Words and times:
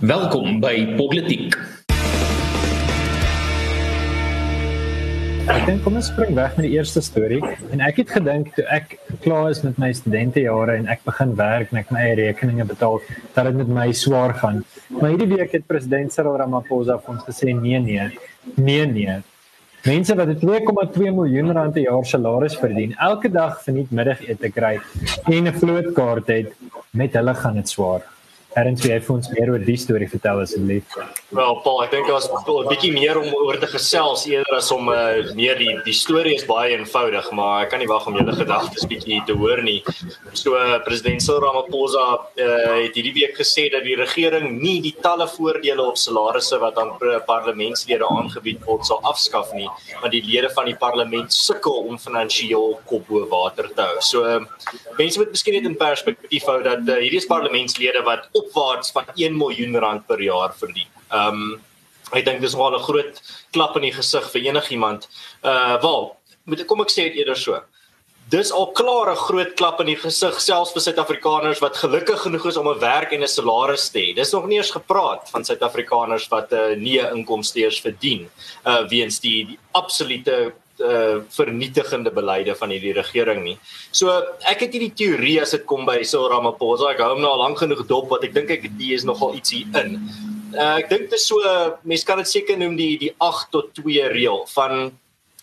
Welkom 0.00 0.62
by 0.64 0.94
Politiek. 0.96 1.52
Ek 5.44 5.66
dink 5.66 5.82
kom 5.84 5.98
ons 5.98 6.06
spring 6.08 6.30
weg 6.38 6.54
met 6.56 6.64
die 6.64 6.70
eerste 6.78 7.02
storie 7.04 7.42
en 7.68 7.82
ek 7.84 7.98
het 8.00 8.14
gedink 8.14 8.54
toe 8.56 8.62
ek 8.72 8.94
klaar 9.20 9.50
is 9.52 9.58
met 9.60 9.76
my 9.82 9.90
studentejare 9.92 10.78
en 10.80 10.86
ek 10.88 11.02
begin 11.04 11.34
werk 11.36 11.74
en 11.74 11.82
ek 11.82 11.92
my 11.92 12.00
eie 12.06 12.14
rekeninge 12.16 12.64
betaal 12.70 12.96
dat 13.34 13.50
dit 13.50 13.58
met 13.58 13.68
my 13.76 13.84
swaar 13.92 14.32
gaan. 14.38 14.62
Maar 14.88 15.12
hierdie 15.12 15.28
week 15.34 15.52
het 15.58 15.66
president 15.68 16.16
Cyril 16.16 16.38
Ramaphosa 16.40 16.96
vir 17.02 17.18
ons 17.18 17.26
gesê 17.26 17.52
nee 17.58 17.80
nee. 17.84 18.06
Nee 18.56 18.86
nee. 18.88 19.18
Mense 19.84 20.16
wat 20.16 20.32
2,2 20.46 21.12
miljoen 21.18 21.52
rand 21.58 21.76
per 21.76 21.84
jaar 21.84 22.08
salaris 22.08 22.56
verdien, 22.62 22.96
elke 22.96 23.28
dag 23.28 23.60
verniet 23.66 23.92
middagete 23.92 24.48
kry 24.48 24.78
en 25.26 25.44
'n 25.44 25.52
vlootkaart 25.60 26.32
het, 26.32 26.56
met 26.96 27.12
hulle 27.20 27.36
gaan 27.36 27.60
dit 27.60 27.68
swaar. 27.68 28.08
Erns 28.58 28.82
jy 28.82 28.96
vir 28.98 29.12
ons 29.14 29.28
meer 29.30 29.50
oor 29.52 29.62
die 29.62 29.76
storie 29.78 30.08
vertel 30.10 30.40
asseblief? 30.42 30.96
Wel, 31.30 31.58
Paul, 31.62 31.84
ek 31.84 31.92
dink 31.92 32.08
daar 32.08 32.16
was 32.18 32.26
'n 32.26 32.66
bietjie 32.66 32.90
meer 32.90 33.18
om 33.20 33.30
oor 33.46 33.58
te 33.62 33.68
gesels 33.70 34.26
eerder 34.26 34.56
as 34.56 34.70
om 34.72 34.88
uh, 34.90 35.22
meer 35.38 35.54
die 35.54 35.78
die 35.84 35.94
storie 35.94 36.34
is 36.34 36.44
baie 36.44 36.74
eenvoudig, 36.74 37.30
maar 37.30 37.62
ek 37.62 37.70
kan 37.70 37.78
nie 37.78 37.86
wag 37.86 38.08
om 38.08 38.16
julle 38.18 38.34
gedagtes 38.34 38.86
bietjie 38.90 39.22
te 39.26 39.34
hoor 39.38 39.62
nie. 39.62 39.84
So 40.32 40.56
uh, 40.58 40.80
president 40.82 41.22
Cyril 41.22 41.46
Ramaphosa 41.46 42.06
uh, 42.18 42.82
het 42.82 42.94
hierdie 42.98 43.14
week 43.14 43.38
gesê 43.38 43.70
dat 43.70 43.84
die 43.84 43.94
regering 43.94 44.58
nie 44.58 44.80
die 44.82 44.96
talle 45.00 45.28
voordele 45.28 45.82
op 45.82 45.96
salarisse 45.96 46.58
wat 46.58 46.76
aan 46.76 46.90
parlementslede 47.26 48.04
aangebied 48.04 48.66
word 48.66 48.84
sal 48.84 48.98
afskaf 49.02 49.54
nie, 49.54 49.70
maar 50.00 50.10
die 50.10 50.24
lede 50.26 50.50
van 50.50 50.66
die 50.66 50.74
parlement 50.74 51.30
sukkel 51.32 51.86
om 51.86 51.98
finansiëel 51.98 52.80
kop 52.84 53.06
bo 53.06 53.22
water 53.30 53.70
te 53.70 53.82
hou. 53.82 54.02
So 54.02 54.26
uh, 54.26 54.42
mense 54.98 55.22
moet 55.22 55.30
miskien 55.30 55.54
net 55.54 55.70
in 55.70 55.78
perspektief 55.78 56.50
hou 56.50 56.58
dat 56.66 56.82
uh, 56.88 56.98
hierdie 56.98 57.22
is 57.22 57.30
parlementslede 57.30 58.02
wat 58.02 58.26
opwaarts 58.40 58.92
van 58.96 59.10
1 59.16 59.36
miljoen 59.36 59.76
rand 59.84 60.06
per 60.06 60.22
jaar 60.22 60.54
verdien. 60.62 60.88
Ehm 61.10 61.42
um, 61.42 61.60
ek 62.10 62.24
dink 62.26 62.40
dis 62.42 62.56
wel 62.58 62.74
'n 62.74 62.86
groot 62.88 63.20
klap 63.52 63.76
in 63.76 63.82
die 63.86 63.94
gesig 63.94 64.30
vir 64.32 64.42
enigiemand. 64.50 65.08
Uh 65.42 65.76
wel, 65.82 66.16
moet 66.44 66.60
ek 66.60 66.66
kom 66.66 66.80
ek 66.80 66.90
sê 66.90 67.06
dit 67.08 67.20
eerder 67.22 67.36
so. 67.36 67.60
Dis 68.30 68.52
al 68.54 68.68
klaar 68.78 69.10
'n 69.10 69.16
groot 69.16 69.54
klap 69.58 69.80
in 69.80 69.86
die 69.86 69.98
gesig 69.98 70.40
selfs 70.40 70.72
vir 70.72 70.82
Suid-Afrikaners 70.82 71.60
wat 71.60 71.76
gelukkig 71.76 72.20
genoeg 72.22 72.46
is 72.46 72.56
om 72.56 72.68
'n 72.68 72.78
werk 72.78 73.12
en 73.12 73.22
'n 73.22 73.28
salaris 73.28 73.90
te 73.90 73.98
hê. 73.98 74.14
Dis 74.14 74.32
nog 74.32 74.46
nie 74.46 74.58
eens 74.58 74.70
gepraat 74.70 75.30
van 75.30 75.44
Suid-Afrikaners 75.44 76.28
wat 76.30 76.52
'n 76.52 76.56
uh, 76.56 76.76
nie 76.76 76.98
inkomste 76.98 77.70
verdien 77.82 78.30
uh 78.66 78.86
weens 78.88 79.20
die, 79.20 79.46
die 79.46 79.58
absolute 79.72 80.52
uh 80.80 81.20
vernietigende 81.34 82.12
beleide 82.14 82.54
van 82.58 82.72
hierdie 82.74 82.94
regering 82.96 83.42
nie. 83.44 83.56
So 83.92 84.12
ek 84.48 84.66
het 84.66 84.74
hierdie 84.76 84.94
teorie 84.96 85.38
as 85.42 85.54
dit 85.56 85.66
kom 85.68 85.86
by 85.88 86.00
Cyril 86.02 86.30
Ramaphosa. 86.32 86.94
Ek 86.94 87.04
hou 87.04 87.12
hom 87.14 87.22
nou 87.24 87.34
al 87.34 87.44
lank 87.44 87.60
genoeg 87.62 87.86
dop 87.90 88.10
wat 88.12 88.24
ek 88.28 88.34
dink 88.36 88.50
ek 88.56 88.70
die 88.78 88.94
is 88.96 89.06
nogal 89.08 89.36
iets 89.38 89.54
hier 89.56 89.68
in. 89.82 90.00
Uh 90.56 90.76
ek 90.80 90.90
dink 90.90 91.10
dit 91.10 91.18
is 91.20 91.28
so 91.28 91.38
mense 91.84 92.06
kan 92.08 92.18
dit 92.22 92.32
seker 92.32 92.58
noem 92.58 92.76
die 92.80 92.96
die 92.98 93.14
8 93.18 93.52
tot 93.54 93.72
2 93.78 94.10
reël 94.14 94.44
van 94.54 94.90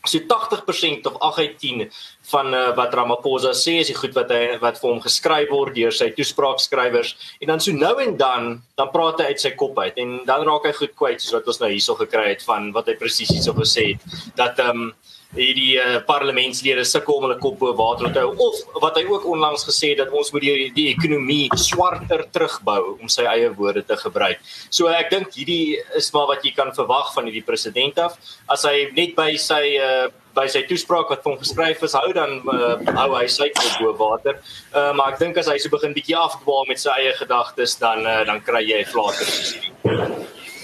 so 0.07 0.19
80% 0.19 1.05
of 1.05 1.17
8 1.19 1.37
uit 1.37 1.59
10 1.59 1.91
van 2.21 2.53
uh, 2.53 2.75
wat 2.75 2.93
Ramaphosa 2.93 3.51
sê 3.55 3.77
is 3.81 3.91
die 3.91 3.97
goed 3.97 4.15
wat 4.15 4.31
hy 4.33 4.57
wat 4.61 4.79
vir 4.81 4.89
hom 4.89 5.01
geskryf 5.03 5.51
word 5.51 5.75
deur 5.75 5.95
sy 5.95 6.09
toespraakskrywers 6.15 7.13
en 7.41 7.51
dan 7.51 7.63
so 7.63 7.75
nou 7.75 7.93
en 8.03 8.15
dan 8.19 8.49
dan 8.79 8.91
praat 8.93 9.21
hy 9.23 9.33
uit 9.33 9.43
sy 9.43 9.53
kop 9.59 9.79
uit 9.79 9.99
en 10.03 10.19
dan 10.27 10.45
raak 10.47 10.69
hy 10.69 10.73
goed 10.79 10.95
kwyt 10.99 11.23
soos 11.23 11.37
wat 11.39 11.51
ons 11.53 11.61
nou 11.63 11.71
hierso 11.73 11.97
gekry 11.99 12.29
het 12.33 12.45
van 12.47 12.71
wat 12.75 12.89
hy 12.91 12.97
presies 12.99 13.33
hierso 13.35 13.55
gesê 13.57 13.93
het 13.93 14.19
dat 14.39 14.63
ehm 14.63 14.87
um, 14.87 14.89
hierdie 15.35 15.75
uh, 15.81 15.97
parlementslede 16.07 16.85
sukkel 16.87 17.17
om 17.17 17.25
hulle 17.27 17.39
kop 17.41 17.57
bo 17.59 17.73
water 17.75 18.11
te 18.13 18.23
hou 18.23 18.31
of 18.47 18.83
wat 18.83 18.99
hy 18.99 19.03
ook 19.09 19.25
onlangs 19.27 19.65
gesê 19.67 19.91
dat 19.99 20.13
ons 20.15 20.31
moet 20.33 20.45
die, 20.45 20.69
die 20.75 20.87
ekonomie 20.93 21.49
swarter 21.59 22.23
terugbou 22.31 22.95
om 22.95 23.11
sy 23.11 23.25
eie 23.27 23.49
woorde 23.57 23.83
te 23.87 23.97
gebruik. 23.99 24.39
So 24.69 24.87
ek 24.93 25.11
dink 25.11 25.35
hierdie 25.35 25.77
is 25.99 26.07
maar 26.15 26.29
wat 26.31 26.45
jy 26.47 26.53
kan 26.55 26.71
verwag 26.75 27.11
van 27.15 27.27
hierdie 27.27 27.45
president 27.47 27.99
af 27.99 28.15
as 28.53 28.63
hy 28.67 28.87
net 28.95 29.17
by 29.17 29.33
sy 29.41 29.75
uh, 29.83 30.07
by 30.37 30.45
sy 30.53 30.61
toespraak 30.69 31.09
wat 31.11 31.25
hom 31.25 31.37
geskryf 31.41 31.81
is 31.83 31.95
hou 31.97 32.11
dan 32.15 32.39
uh, 32.53 32.77
hou 32.99 33.09
hy 33.17 33.25
sy 33.31 33.49
kop 33.57 33.81
bo 33.81 33.93
water. 33.99 34.39
Uh, 34.71 34.93
maar 34.95 35.15
ek 35.15 35.21
dink 35.25 35.41
as 35.41 35.51
hy 35.51 35.57
so 35.59 35.73
begin 35.73 35.95
bietjie 35.97 36.17
afdwaal 36.19 36.69
met 36.69 36.79
sy 36.81 36.93
eie 37.01 37.15
gedagtes 37.19 37.75
dan 37.81 38.05
uh, 38.05 38.21
dan 38.27 38.43
kry 38.45 38.63
jy 38.63 38.83
flater 38.87 39.27
soos 39.27 39.55
hierdie. 39.57 39.73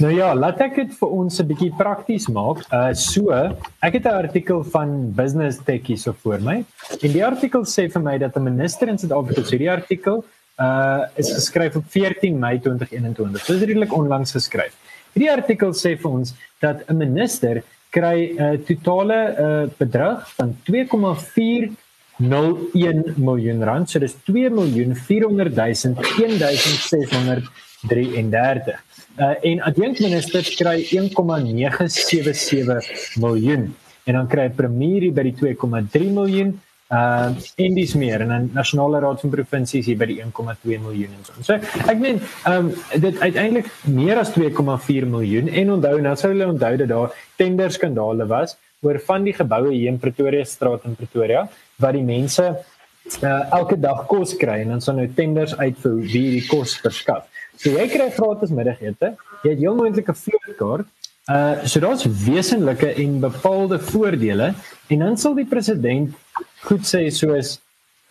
Nou 0.02 0.10
ja, 0.10 0.32
laat 0.34 0.58
ek 0.64 0.78
dit 0.80 0.94
vir 0.98 1.12
ons 1.14 1.36
'n 1.40 1.48
bietjie 1.48 1.74
prakties 1.78 2.26
maak. 2.28 2.66
Uh 2.74 2.94
so, 2.98 3.30
ek 3.82 3.94
het 3.94 4.06
'n 4.06 4.26
artikel 4.26 4.64
van 4.64 5.14
Business 5.14 5.60
Techie 5.64 5.98
so 5.98 6.14
voor 6.24 6.42
my. 6.42 6.66
En 7.02 7.12
die 7.12 7.26
artikel 7.26 7.62
sê 7.62 7.92
vir 7.92 8.02
my 8.02 8.18
dat 8.18 8.36
'n 8.36 8.44
minister 8.44 8.88
in 8.88 8.98
Suid-Afrika, 8.98 9.44
so 9.44 9.58
die 9.58 9.72
artikel 9.72 10.26
uh 10.60 11.02
is 11.16 11.34
geskryf 11.34 11.76
op 11.76 11.84
14 11.88 12.40
Mei 12.40 12.60
2021. 12.60 13.46
Dit 13.46 13.56
is 13.56 13.62
redelik 13.62 13.94
onlangs 13.94 14.32
geskryf. 14.32 14.74
Hierdie 15.14 15.32
artikel 15.32 15.74
sê 15.74 15.98
vir 15.98 16.12
ons 16.12 16.34
dat 16.60 16.84
'n 16.90 16.98
minister 16.98 17.64
kry 17.92 18.34
'n 18.34 18.42
uh, 18.42 18.58
totale 18.66 19.36
uh 19.40 19.66
bedrag 19.78 20.36
van 20.36 20.58
2,401 20.64 23.14
miljoen 23.18 23.64
rand. 23.64 23.90
So 23.90 24.00
dis 24.00 24.16
2 24.26 24.50
miljoen 24.50 24.96
400 24.96 25.56
000 25.56 25.96
1633. 27.84 28.80
Uh, 29.14 29.38
en 29.46 29.60
adjunkminister 29.62 30.42
kry 30.58 30.88
1,977 30.90 32.82
miljoen 33.22 33.70
en 34.10 34.14
dan 34.18 34.26
kry 34.28 34.50
premier 34.50 35.14
by 35.14 35.22
die 35.28 35.36
2,3 35.38 36.10
miljoen 36.16 36.56
uh 36.94 37.30
en 37.64 37.76
dis 37.78 37.94
meer 37.94 38.22
en 38.26 38.30
dan 38.34 38.50
nasionale 38.54 39.00
raad 39.06 39.22
van 39.22 39.32
provinsies 39.36 39.86
hier 39.86 40.00
by 40.02 40.08
die 40.10 40.18
1,2 40.22 40.80
miljoen 40.82 41.12
en 41.14 41.24
so. 41.26 41.34
So 41.46 41.54
ek 41.90 41.98
meen 42.02 42.18
um 42.50 42.74
dit 43.06 43.16
uiteindelik 43.22 43.68
meer 43.86 44.18
as 44.22 44.34
2,4 44.36 45.06
miljoen 45.10 45.48
en 45.62 45.72
onthou 45.78 45.96
nou 46.02 46.16
sou 46.18 46.30
hulle 46.34 46.48
onthou 46.50 46.74
dat 46.82 46.90
daar 46.92 47.10
tender 47.38 47.70
skandale 47.74 48.26
was 48.34 48.50
oor 48.82 48.98
van 49.08 49.22
die 49.30 49.36
geboue 49.38 49.72
hier 49.74 49.90
in 49.94 50.02
Pretoria 50.02 50.46
straat 50.46 50.86
in 50.90 50.96
Pretoria 51.00 51.42
waar 51.78 51.96
die 51.98 52.06
mense 52.06 52.46
uh 52.50 52.54
elke 53.60 53.78
dag 53.78 54.00
kos 54.10 54.32
kry 54.42 54.58
en 54.66 54.70
dan 54.76 54.82
sou 54.82 54.96
nou 54.98 55.08
tenders 55.22 55.54
uit 55.62 55.78
vir 55.86 55.96
wie 56.02 56.30
die 56.40 56.46
kos 56.50 56.72
verskaf. 56.82 57.30
So 57.58 57.74
jy 57.74 57.88
kry 57.92 58.10
gratis 58.16 58.54
middagete. 58.56 59.14
Jy 59.44 59.54
het 59.56 59.62
heel 59.62 59.76
moontlike 59.78 60.16
vlootkaart. 60.18 60.90
Uh 61.32 61.64
so 61.64 61.80
daar's 61.80 62.04
wesenlike 62.26 62.90
en 63.00 63.20
bepaalde 63.24 63.80
voordele 63.80 64.54
en 64.88 65.00
dan 65.00 65.18
sal 65.18 65.38
die 65.38 65.48
president 65.48 66.12
goed 66.68 66.84
sê 66.84 67.06
soos 67.16 67.60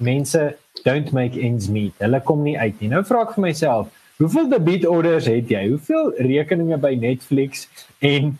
mense 0.00 0.40
don't 0.86 1.12
make 1.12 1.40
ends 1.40 1.68
meet. 1.68 1.92
Hulle 2.00 2.20
kom 2.24 2.42
nie 2.42 2.56
uit 2.58 2.80
nie. 2.80 2.88
Nou 2.88 3.02
vra 3.04 3.26
ek 3.26 3.34
vir 3.36 3.44
myself, 3.44 3.90
hoeveel 4.16 4.48
debit 4.54 4.86
orders 4.88 5.28
het 5.28 5.52
jy? 5.52 5.66
Hoeveel 5.74 6.14
rekeninge 6.24 6.78
by 6.80 6.94
Netflix 6.96 7.68
en 8.00 8.38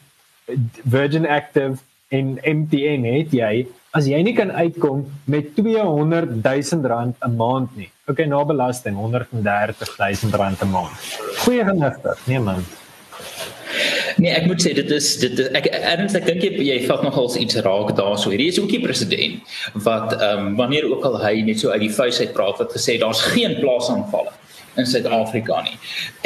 Virgin 0.88 1.28
Active 1.28 1.78
en 2.08 2.38
MTN 2.40 3.04
het 3.08 3.36
jy 3.36 3.66
as 3.92 4.08
jy 4.08 4.20
nie 4.24 4.34
kan 4.36 4.50
uitkom 4.50 5.04
met 5.28 5.54
200 5.56 6.38
000 6.44 6.88
rand 6.92 7.16
'n 7.20 7.36
maand 7.36 7.76
nie. 7.76 7.90
Okay, 8.08 8.26
na 8.26 8.44
belasting 8.44 8.96
130 8.96 9.96
000 9.98 10.38
rand 10.40 10.62
'n 10.62 10.70
maand. 10.70 10.96
Goeie 11.44 11.64
genigter, 11.64 12.16
nee 12.26 12.40
man. 12.40 12.64
Nee, 14.16 14.30
ek 14.30 14.46
moet 14.46 14.60
sê 14.60 14.74
dit 14.76 14.90
is 14.90 15.16
dit 15.16 15.38
is, 15.38 15.48
ek 15.56 15.66
erns 15.72 16.14
ek 16.14 16.26
dink 16.26 16.42
jy 16.44 16.52
jy 16.70 16.78
vat 16.86 17.02
nogals 17.02 17.36
iets 17.36 17.56
raak 17.64 17.94
daarso. 17.96 18.30
Hierdie 18.30 18.48
is 18.52 18.60
ook 18.60 18.72
die 18.72 18.82
president 18.82 19.40
wat 19.86 20.12
ehm 20.12 20.46
um, 20.46 20.56
wanneer 20.56 20.88
ook 20.88 21.04
al 21.04 21.20
hy 21.24 21.40
net 21.42 21.60
so 21.60 21.72
uit 21.72 21.80
die 21.86 21.94
vuis 22.00 22.20
uit 22.20 22.32
praat 22.32 22.58
wat 22.58 22.72
gesê 22.76 22.98
daar's 23.00 23.20
geen 23.32 23.56
plaasaanvalle 23.60 24.32
in 24.76 24.86
Suid-Afrika 24.86 25.60
nie. 25.66 25.76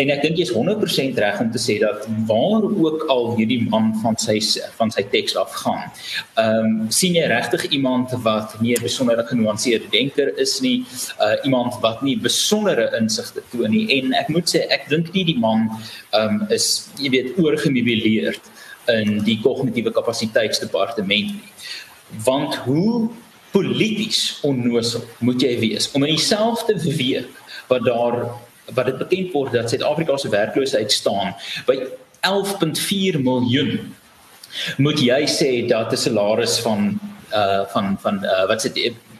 En 0.00 0.10
ek 0.14 0.22
dink 0.22 0.40
jy's 0.40 0.52
100% 0.54 1.18
reg 1.22 1.40
om 1.42 1.50
te 1.52 1.60
sê 1.62 1.78
dat 1.82 2.06
waar 2.28 2.66
ook 2.66 3.06
al 3.12 3.32
hierdie 3.38 3.62
man 3.70 3.92
van 4.02 4.18
sy 4.20 4.38
van 4.78 4.92
sy 4.94 5.02
teks 5.12 5.36
af 5.40 5.54
gaan. 5.62 5.90
Ehm 6.38 6.66
um, 6.66 6.90
sien 6.92 7.16
jy 7.18 7.26
regtig 7.30 7.66
iemand 7.74 8.12
wat 8.26 8.54
nie 8.60 8.74
'n 8.76 8.82
besondere 8.82 9.26
genuanceerde 9.26 9.90
denker 9.90 10.32
is 10.38 10.60
nie, 10.60 10.84
uh 11.20 11.36
iemand 11.44 11.74
wat 11.82 12.02
nie 12.02 12.16
besondere 12.16 12.90
insigte 13.00 13.42
toon 13.50 13.70
nie 13.70 13.86
en 13.98 14.14
ek 14.14 14.28
moet 14.28 14.48
sê 14.54 14.66
ek 14.70 14.88
dink 14.88 15.12
nie 15.12 15.24
die 15.24 15.38
man 15.38 15.70
ehm 16.12 16.42
um, 16.42 16.46
is 16.50 16.88
jy 16.98 17.10
weet 17.10 17.38
oorgemeubileerd 17.38 18.42
in 18.86 19.24
die 19.24 19.40
kognitiewe 19.42 19.90
kapasiteitsdepartement 19.90 21.32
nie. 21.34 21.52
Want 22.24 22.54
hoe 22.54 23.10
polities 23.50 24.38
onnoosel 24.46 25.02
moet 25.18 25.42
jy 25.42 25.54
wees 25.58 25.90
om 25.96 26.04
in 26.04 26.14
dieselfde 26.14 26.76
week 26.96 27.42
wat 27.70 27.84
daar 27.86 28.18
wat 28.74 28.86
dit 28.90 28.98
bekend 28.98 29.32
word 29.32 29.52
dat 29.52 29.70
Suid-Afrika 29.70 30.16
se 30.16 30.28
werkloosheid 30.28 30.92
staan 30.92 31.34
by 31.66 31.76
11.4 32.26 33.20
miljoen 33.22 33.94
moet 34.82 35.00
jy 35.00 35.22
sê 35.30 35.50
dat 35.68 35.92
'n 35.92 35.96
salaris 35.96 36.58
van 36.64 36.98
uh 37.34 37.62
van 37.74 37.96
van 38.00 38.24
uh, 38.24 38.46
wat 38.46 38.62
sê 38.62 38.70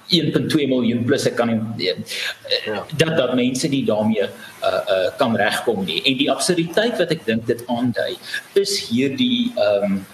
1.2 0.07 0.69
miljoen 0.71 1.05
plus 1.05 1.27
ek 1.27 1.35
kan 1.35 1.51
nie 1.51 1.91
uh, 1.91 2.83
dat 2.95 3.17
dat 3.19 3.35
mense 3.35 3.69
nie 3.69 3.85
daarmee 3.85 4.23
uh 4.23 4.83
uh 4.95 5.09
kan 5.19 5.37
regkom 5.37 5.85
nie. 5.85 6.03
En 6.07 6.17
die 6.17 6.31
absurditeit 6.31 6.99
wat 6.99 7.11
ek 7.11 7.27
dink 7.27 7.47
dit 7.47 7.65
aandui 7.67 8.15
is 8.55 8.79
hierdie 8.89 9.51
um 9.59 10.07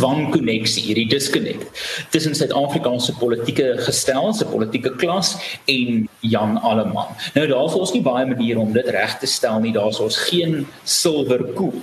wankonneksie, 0.00 0.82
hierdie 0.88 1.08
disconnect 1.10 1.80
tussen 2.10 2.34
Suid-Afrikaanse 2.36 3.14
politieke 3.20 3.74
gestel, 3.86 4.32
se 4.34 4.46
politieke 4.50 4.92
klas 5.00 5.34
en 5.70 6.06
Jan 6.20 6.58
Alleman. 6.66 7.10
Nou 7.34 7.46
daar's 7.50 7.76
ons 7.78 7.94
nie 7.96 8.04
baie 8.04 8.26
maniere 8.28 8.62
om 8.62 8.72
dit 8.76 8.88
reg 8.94 9.18
te 9.20 9.28
stel 9.30 9.60
nie. 9.64 9.74
Daar's 9.76 10.00
ons 10.02 10.18
geen 10.28 10.64
silwer 10.84 11.44
koel 11.56 11.76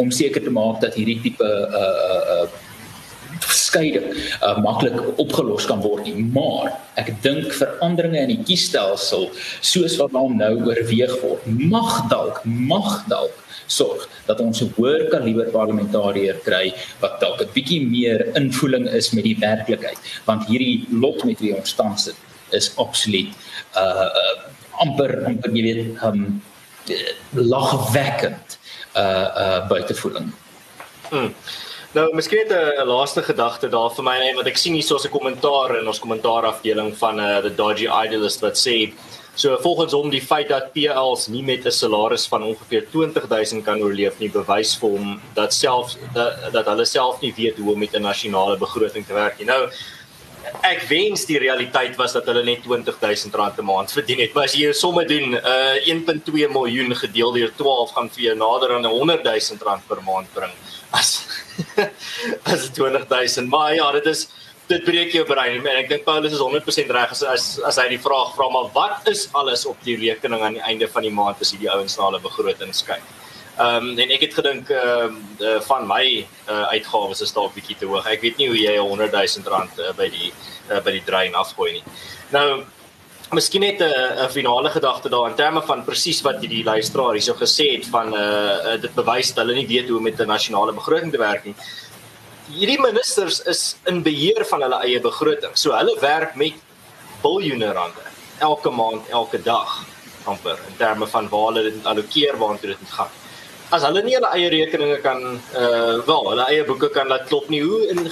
om 0.00 0.10
seker 0.14 0.42
te 0.44 0.52
maak 0.54 0.80
dat 0.84 0.96
hierdie 0.98 1.20
tipe 1.24 1.46
uh 1.46 2.40
uh 2.40 2.48
skeiding 3.48 4.14
uh, 4.42 4.58
maklik 4.62 4.98
opgelos 5.18 5.66
kan 5.66 5.80
word 5.84 6.06
nie 6.08 6.24
maar 6.34 6.72
ek 7.00 7.12
dink 7.24 7.52
veranderinge 7.56 8.24
in 8.24 8.32
die 8.34 8.46
kiesstelsel 8.46 9.28
soos 9.64 9.96
wat 10.00 10.14
nou 10.14 10.54
oorweeg 10.66 11.14
word 11.22 11.46
mag 11.72 11.92
dalk 12.12 12.42
mag 12.44 13.00
dalk 13.10 13.39
sorg 13.70 14.06
dat 14.26 14.40
ons 14.40 14.62
'n 14.62 14.72
hoër 14.76 15.08
kaliber 15.14 15.48
parlementariër 15.54 16.38
kry 16.48 16.66
wat 17.02 17.20
dalk 17.20 17.40
'n 17.42 17.52
bietjie 17.54 17.82
meer 17.86 18.20
invoeling 18.40 18.86
is 19.00 19.12
met 19.12 19.24
die 19.24 19.38
werklikheid 19.38 19.98
want 20.26 20.46
hierdie 20.50 20.86
lot 20.90 21.24
met 21.24 21.38
wie 21.40 21.54
ons 21.56 21.74
tans 21.74 22.04
sit 22.04 22.18
is 22.50 22.72
absoluut 22.76 23.30
uh, 23.76 24.06
uh 24.22 24.36
amper 24.80 25.12
amper 25.28 25.50
jy 25.56 25.62
weet 25.62 26.02
um 26.02 26.42
lagwekkend 27.32 28.58
uh 28.96 29.28
uh 29.42 29.68
buitevoeling. 29.68 30.32
Hmm. 31.10 31.34
Nou, 31.92 32.04
miskien 32.14 32.46
'n 32.46 32.86
laaste 32.86 33.22
gedagte 33.22 33.68
daar 33.68 33.90
vir 33.90 34.04
my 34.04 34.18
net 34.18 34.36
wat 34.36 34.46
ek 34.46 34.56
sien 34.56 34.74
hier 34.74 34.82
so 34.82 34.96
'n 34.96 35.10
kommentaar 35.10 35.78
in 35.78 35.86
ons 35.86 35.98
kommentaarafdeling 35.98 36.96
van 36.96 37.18
uh 37.18 37.40
the 37.40 37.54
Dodgy 37.54 37.88
Idealist 38.04 38.40
wat 38.40 38.56
sê 38.56 38.92
So 39.34 39.56
volgens 39.60 39.92
hom 39.92 40.10
die 40.10 40.22
feit 40.22 40.48
dat 40.48 40.72
PLs 40.72 41.26
nie 41.26 41.42
met 41.42 41.64
'n 41.66 41.70
salaris 41.70 42.26
van 42.28 42.42
ongeveer 42.42 42.86
20000 42.90 43.64
kan 43.64 43.82
oorleef 43.82 44.18
nie 44.18 44.30
bewys 44.30 44.76
vir 44.76 44.88
hom 44.90 45.20
dat 45.34 45.54
self 45.54 45.96
dat, 46.14 46.52
dat 46.52 46.66
hulle 46.66 46.84
self 46.84 47.20
nie 47.20 47.34
weet 47.36 47.58
hoe 47.58 47.72
om 47.72 47.78
met 47.78 47.94
'n 47.94 48.02
nasionale 48.02 48.56
begroting 48.56 49.06
te 49.06 49.12
werk 49.12 49.38
nie. 49.38 49.46
Nou 49.46 49.68
ek 50.62 50.82
wens 50.88 51.24
die 51.24 51.38
realiteit 51.38 51.96
was 51.96 52.12
dat 52.12 52.26
hulle 52.26 52.44
net 52.44 52.62
20000 52.62 53.34
rand 53.34 53.58
'n 53.58 53.64
maand 53.64 53.92
verdien 53.92 54.20
het. 54.20 54.34
Maar 54.34 54.44
as 54.44 54.54
jy 54.54 54.72
somme 54.72 55.04
doen, 55.04 55.34
uh 55.34 55.76
1.2 55.86 56.48
miljoen 56.48 56.94
gedeel 56.94 57.32
deur 57.32 57.52
12 57.56 57.90
gaan 57.92 58.10
vir 58.10 58.22
jou 58.22 58.36
nader 58.36 58.74
aan 58.74 58.82
100000 58.82 59.62
rand 59.62 59.86
per 59.86 60.02
maand 60.02 60.32
bring. 60.32 60.52
As 60.90 61.26
as 62.52 62.70
20000. 62.76 63.48
Maar 63.48 63.74
ja, 63.74 63.90
dit 63.98 64.06
is 64.06 64.28
dit 64.70 64.84
breek 64.86 65.14
jou 65.14 65.24
brein 65.26 65.58
en 65.58 65.78
ek 65.80 65.88
dink 65.90 66.04
Paulus 66.06 66.34
is 66.36 66.42
100% 66.42 66.92
reg 66.94 67.14
as, 67.16 67.22
as 67.26 67.46
as 67.66 67.78
hy 67.82 67.88
die 67.90 68.02
vraag 68.02 68.36
vra 68.36 68.46
maar 68.54 68.68
wat 68.76 69.08
is 69.10 69.24
alles 69.34 69.64
op 69.66 69.80
die 69.86 69.96
rekening 69.98 70.44
aan 70.46 70.58
die 70.60 70.62
einde 70.62 70.86
van 70.92 71.02
die 71.02 71.14
maand 71.14 71.42
as 71.42 71.50
jy 71.50 71.64
die 71.64 71.72
ouens 71.72 71.96
na 71.98 72.06
hulle 72.06 72.22
begroting 72.22 72.70
kyk. 72.70 73.02
Ehm 73.60 73.90
um, 73.90 73.98
en 73.98 74.12
ek 74.14 74.28
het 74.28 74.36
gedink 74.38 74.70
ehm 74.72 75.16
uh, 75.42 75.58
van 75.66 75.88
my 75.88 76.04
uh, 76.22 76.66
uitgawes 76.76 77.20
is 77.26 77.34
dalk 77.36 77.56
bietjie 77.56 77.76
te 77.80 77.88
hoog. 77.90 78.06
Ek 78.08 78.22
weet 78.24 78.38
nie 78.38 78.48
hoe 78.48 78.60
jy 78.60 78.76
100 78.78 79.16
000 79.16 79.50
rand 79.52 79.82
uh, 79.82 79.90
by 79.98 80.06
die 80.12 80.30
uh, 80.70 80.78
by 80.78 80.94
die 80.94 81.04
drein 81.04 81.34
afgooi 81.34 81.72
nie. 81.80 81.84
Nou 82.36 82.62
Miskien 83.30 83.60
net 83.60 83.80
'n 83.80 84.28
finale 84.28 84.70
gedagte 84.70 85.08
daar 85.08 85.28
in 85.30 85.36
terme 85.36 85.62
van 85.62 85.84
presies 85.84 86.22
wat 86.22 86.40
hierdie 86.40 86.64
luisteraar 86.64 87.12
hierso 87.14 87.34
gesê 87.34 87.76
het 87.76 87.86
van 87.86 88.14
uh, 88.14 88.80
dit 88.80 88.94
bewys 88.94 89.34
dat 89.34 89.44
hulle 89.44 89.54
nie 89.54 89.66
weet 89.66 89.88
hoe 89.88 89.98
om 89.98 90.02
met 90.02 90.20
'n 90.20 90.26
nasionale 90.26 90.72
begroting 90.72 91.12
te 91.12 91.18
werk 91.18 91.44
nie 91.44 91.54
hierdie 92.54 92.80
ministers 92.80 93.40
is 93.50 93.62
in 93.90 94.02
beheer 94.02 94.44
van 94.50 94.64
hulle 94.64 94.80
eie 94.86 95.00
begroting. 95.02 95.54
So 95.54 95.74
hulle 95.76 95.94
werk 96.02 96.36
met 96.40 96.58
biljoene 97.22 97.72
rande 97.76 98.06
elke 98.40 98.70
maand, 98.72 99.08
elke 99.12 99.38
dag 99.44 99.80
amper 100.28 100.58
in 100.68 100.76
terme 100.78 101.06
van 101.06 101.28
waar 101.28 101.50
hulle 101.50 101.66
dit 101.68 101.86
allokeer 101.86 102.38
waartoe 102.40 102.72
dit 102.72 102.94
gaan. 102.96 103.10
As 103.70 103.84
hulle 103.86 104.02
nie 104.02 104.16
hulle 104.16 104.30
eie 104.34 104.48
rekeninge 104.50 104.98
kan 105.04 105.20
uh 105.36 106.00
wel, 106.08 106.30
hulle 106.32 106.46
eie 106.48 106.64
boeke 106.66 106.90
kan 106.94 107.10
laat 107.12 107.28
klop 107.28 107.50
nie, 107.52 107.60
hoe 107.62 107.82
in 107.92 108.06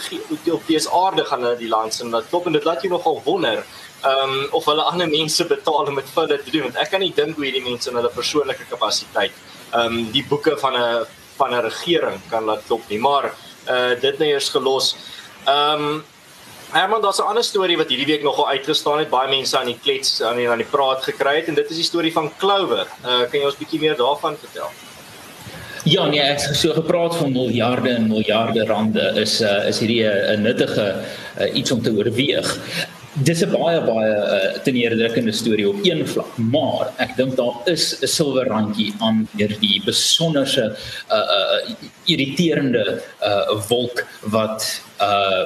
op 0.55 0.69
dese 0.69 0.93
aarde 0.95 1.25
gaan 1.31 1.43
hulle 1.43 1.59
die 1.59 1.73
land 1.73 1.95
se 1.95 2.07
laat 2.07 2.29
klop 2.31 2.47
en 2.47 2.59
dit 2.59 2.69
laat 2.69 2.85
jou 2.85 2.93
nogal 2.93 3.23
wonder 3.25 3.65
um 4.07 4.49
of 4.53 4.65
hulle 4.65 4.83
ander 4.83 5.09
mense 5.09 5.45
betaal 5.45 5.89
om 5.89 5.95
dit 5.95 6.11
vir 6.15 6.23
hulle 6.23 6.43
te 6.43 6.51
doen 6.51 6.63
want 6.63 6.77
ek 6.77 6.91
kan 6.91 7.01
nie 7.01 7.13
dink 7.15 7.37
hoe 7.37 7.45
hierdie 7.45 7.65
mense 7.65 7.91
in 7.91 7.97
hulle 7.97 8.11
persoonlike 8.15 8.69
kapasiteit 8.71 9.33
um 9.75 10.05
die 10.13 10.25
boeke 10.29 10.57
van 10.61 10.77
'n 10.77 11.07
van 11.39 11.55
'n 11.55 11.63
regering 11.71 12.21
kan 12.31 12.45
laat 12.45 12.63
klop 12.67 12.85
nie. 12.89 12.99
Maar 12.99 13.33
uh 13.75 13.93
dit 14.01 14.19
nou 14.19 14.29
eers 14.29 14.49
gelos. 14.49 14.97
Ehm 15.47 15.83
um, 15.83 16.05
Herman, 16.73 17.01
daar's 17.03 17.19
'n 17.19 17.31
ander 17.31 17.45
storie 17.45 17.77
wat 17.77 17.89
hierdie 17.89 18.07
week 18.13 18.23
nogal 18.23 18.49
uitgestaan 18.49 18.99
het. 18.99 19.11
Baie 19.11 19.29
mense 19.29 19.59
aan 19.59 19.71
die 19.73 19.79
klets 19.83 20.23
aan 20.23 20.37
die 20.37 20.49
aan 20.49 20.63
die 20.65 20.73
praat 20.75 21.03
gekry 21.03 21.37
het 21.37 21.49
en 21.49 21.55
dit 21.55 21.71
is 21.71 21.77
die 21.77 21.91
storie 21.93 22.13
van 22.13 22.33
Clover. 22.37 22.87
Uh 23.05 23.23
kan 23.31 23.41
jy 23.41 23.47
ons 23.47 23.57
bietjie 23.63 23.81
meer 23.81 23.97
daarvan 23.97 24.37
vertel? 24.37 24.71
Ja, 25.85 26.07
nee, 26.07 26.21
ek 26.21 26.41
het 26.41 26.57
so 26.57 26.73
gepraat 26.73 27.17
van 27.17 27.33
miljarde 27.33 27.91
en 27.91 28.09
miljarde 28.09 28.65
rande 28.67 29.13
is 29.15 29.41
uh 29.41 29.69
is 29.69 29.79
hierdie 29.79 30.05
'n 30.05 30.43
nuttige 30.43 30.87
uh, 31.41 31.55
iets 31.55 31.71
om 31.71 31.83
te 31.83 31.93
oorweeg 31.97 32.59
dis 33.25 33.43
'n 33.43 33.51
baie 33.51 33.81
baie 33.83 34.15
uh, 34.15 34.59
teneerdrukkende 34.63 35.33
storie 35.33 35.69
op 35.69 35.79
een 35.83 36.07
vlak, 36.07 36.37
maar 36.37 36.93
ek 37.05 37.17
dink 37.17 37.37
daar 37.37 37.57
is 37.67 37.97
'n 38.01 38.07
silwer 38.07 38.47
randjie 38.47 38.95
aan 38.99 39.29
hierdie 39.37 39.83
besonderse 39.85 40.77
uh 41.11 41.25
uh 41.39 41.59
irriterende 42.05 43.03
uh 43.23 43.59
wolk 43.69 44.05
wat 44.23 44.83
uh 45.01 45.45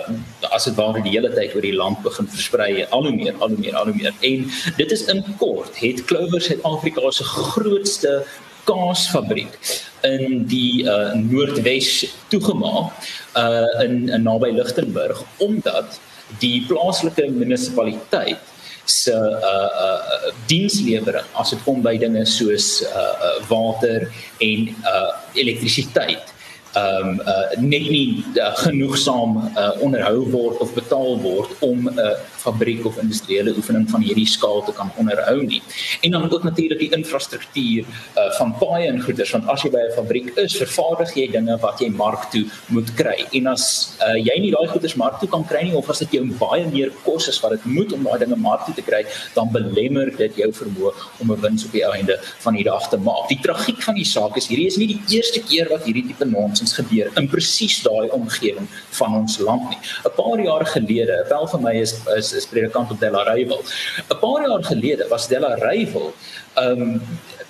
as 0.50 0.64
dit 0.64 0.76
ware 0.76 1.02
die 1.02 1.14
hele 1.16 1.32
tyd 1.32 1.54
oor 1.54 1.64
die 1.64 1.76
land 1.76 2.02
begin 2.02 2.28
versprei 2.28 2.84
al 2.90 3.08
hoe 3.08 3.16
meer 3.16 3.34
al 3.38 3.48
hoe 3.48 3.58
meer 3.58 3.76
al 3.76 3.90
hoe 3.90 3.96
meer. 3.96 4.14
En 4.20 4.50
dit 4.76 4.90
is 4.90 5.04
in 5.06 5.24
kort 5.38 5.76
het 5.80 6.04
Clover 6.04 6.40
Suid-Afrika 6.40 7.10
se 7.10 7.24
grootste 7.24 8.24
kaasfabriek 8.64 9.58
in 10.02 10.46
die 10.46 10.84
uh 10.84 11.14
Noordwes 11.14 12.06
toegemaak 12.28 12.92
uh 13.36 13.84
in, 13.84 14.08
in 14.08 14.22
naby 14.22 14.50
Lichtenburg 14.50 15.24
omdat 15.38 16.00
die 16.40 16.64
plaaslike 16.68 17.28
munisipaliteit 17.34 18.50
se 18.84 19.14
uh 19.14 19.70
uh 19.86 20.30
dienslewering 20.50 21.26
as 21.38 21.50
dit 21.54 21.64
kom 21.64 21.82
by 21.82 21.96
dinge 21.98 22.24
soos 22.26 22.82
uh, 22.82 22.98
uh 22.98 23.34
water 23.50 24.08
en 24.40 24.68
uh 24.68 25.10
elektrisiteit 25.38 26.32
um 26.76 27.20
uh 27.20 27.60
net 27.60 27.88
nie 27.90 28.24
uh, 28.40 28.54
genoegsaam 28.64 29.36
uh, 29.36 29.72
onderhou 29.84 30.24
word 30.30 30.58
of 30.64 30.74
betaal 30.74 31.18
word 31.20 31.50
om 31.60 31.88
'n 31.88 31.98
uh, 31.98 32.14
fabriek 32.42 32.86
of 32.86 32.98
industriële 32.98 33.54
oefening 33.56 33.86
van 33.90 34.02
hierdie 34.02 34.26
skaal 34.26 34.64
te 34.66 34.72
kan 34.72 34.90
onderhou 34.96 35.42
nie. 35.42 35.62
En 36.00 36.10
dan 36.10 36.30
ook 36.30 36.42
natuurlik 36.42 36.78
die 36.78 36.90
infrastruktuur 36.96 37.84
uh, 37.84 38.30
van 38.38 38.54
paaie 38.58 38.88
en 38.88 39.02
goederes 39.02 39.30
want 39.36 39.48
as 39.52 39.62
jy 39.62 39.70
by 39.70 39.82
'n 39.86 39.94
fabriek 39.96 40.32
is, 40.44 40.56
vervaardig 40.56 41.14
jy 41.14 41.26
dinge 41.36 41.58
wat 41.62 41.80
jy 41.80 41.88
mark 41.88 42.30
toe 42.30 42.44
moet 42.68 42.94
kry. 42.94 43.18
En 43.38 43.46
as 43.46 43.64
uh, 44.00 44.16
jy 44.16 44.36
nie 44.40 44.52
daai 44.54 44.68
goederes 44.72 44.96
mark 44.96 45.20
toe 45.20 45.28
kan 45.28 45.44
kry 45.44 45.62
nie 45.68 45.76
of 45.76 45.90
as 45.90 46.02
dit 46.04 46.18
jou 46.18 46.24
baie 46.40 46.66
meer 46.72 46.90
kos 47.04 47.28
is 47.28 47.40
wat 47.42 47.56
dit 47.56 47.64
moet 47.76 47.92
om 47.92 48.02
daai 48.08 48.18
dinge 48.24 48.36
mark 48.36 48.64
toe 48.66 48.74
te 48.74 48.82
kry, 48.82 49.04
dan 49.34 49.52
belemmer 49.52 50.10
dit 50.16 50.36
jou 50.36 50.50
vermoë 50.52 50.92
om 51.20 51.32
'n 51.32 51.40
wins 51.40 51.64
op 51.64 51.72
die 51.72 51.84
einde 51.84 52.18
van 52.44 52.54
die 52.54 52.64
dag 52.64 52.88
te 52.88 52.96
maak. 52.96 53.28
Die 53.28 53.40
tragiek 53.42 53.82
van 53.82 53.94
die 53.94 54.04
saak 54.04 54.36
is 54.36 54.48
hierdie 54.48 54.66
is 54.66 54.76
nie 54.76 54.90
die 54.94 55.02
eerste 55.16 55.40
keer 55.40 55.68
wat 55.68 55.84
hierdie 55.84 56.06
tipe 56.06 56.24
nonsens 56.24 56.61
nonsens 56.62 56.78
gebeur 56.78 57.10
in 57.18 57.28
presies 57.28 57.82
daai 57.82 58.08
omgewing 58.10 58.68
van 58.98 59.14
ons 59.20 59.38
land 59.38 59.68
nie. 59.70 59.78
'n 60.04 60.14
Paar 60.16 60.40
jaar 60.40 60.66
gelede, 60.66 61.24
wel 61.28 61.46
vir 61.46 61.60
my 61.60 61.74
is 61.80 61.94
is, 62.16 62.32
is 62.32 62.46
predikant 62.46 62.90
op 62.90 63.00
Della 63.00 63.22
Rival. 63.32 63.62
'n 64.10 64.18
Paar 64.20 64.48
jaar 64.48 64.64
gelede 64.64 65.08
was 65.08 65.28
Della 65.28 65.54
Rival 65.54 66.14
um 66.56 67.02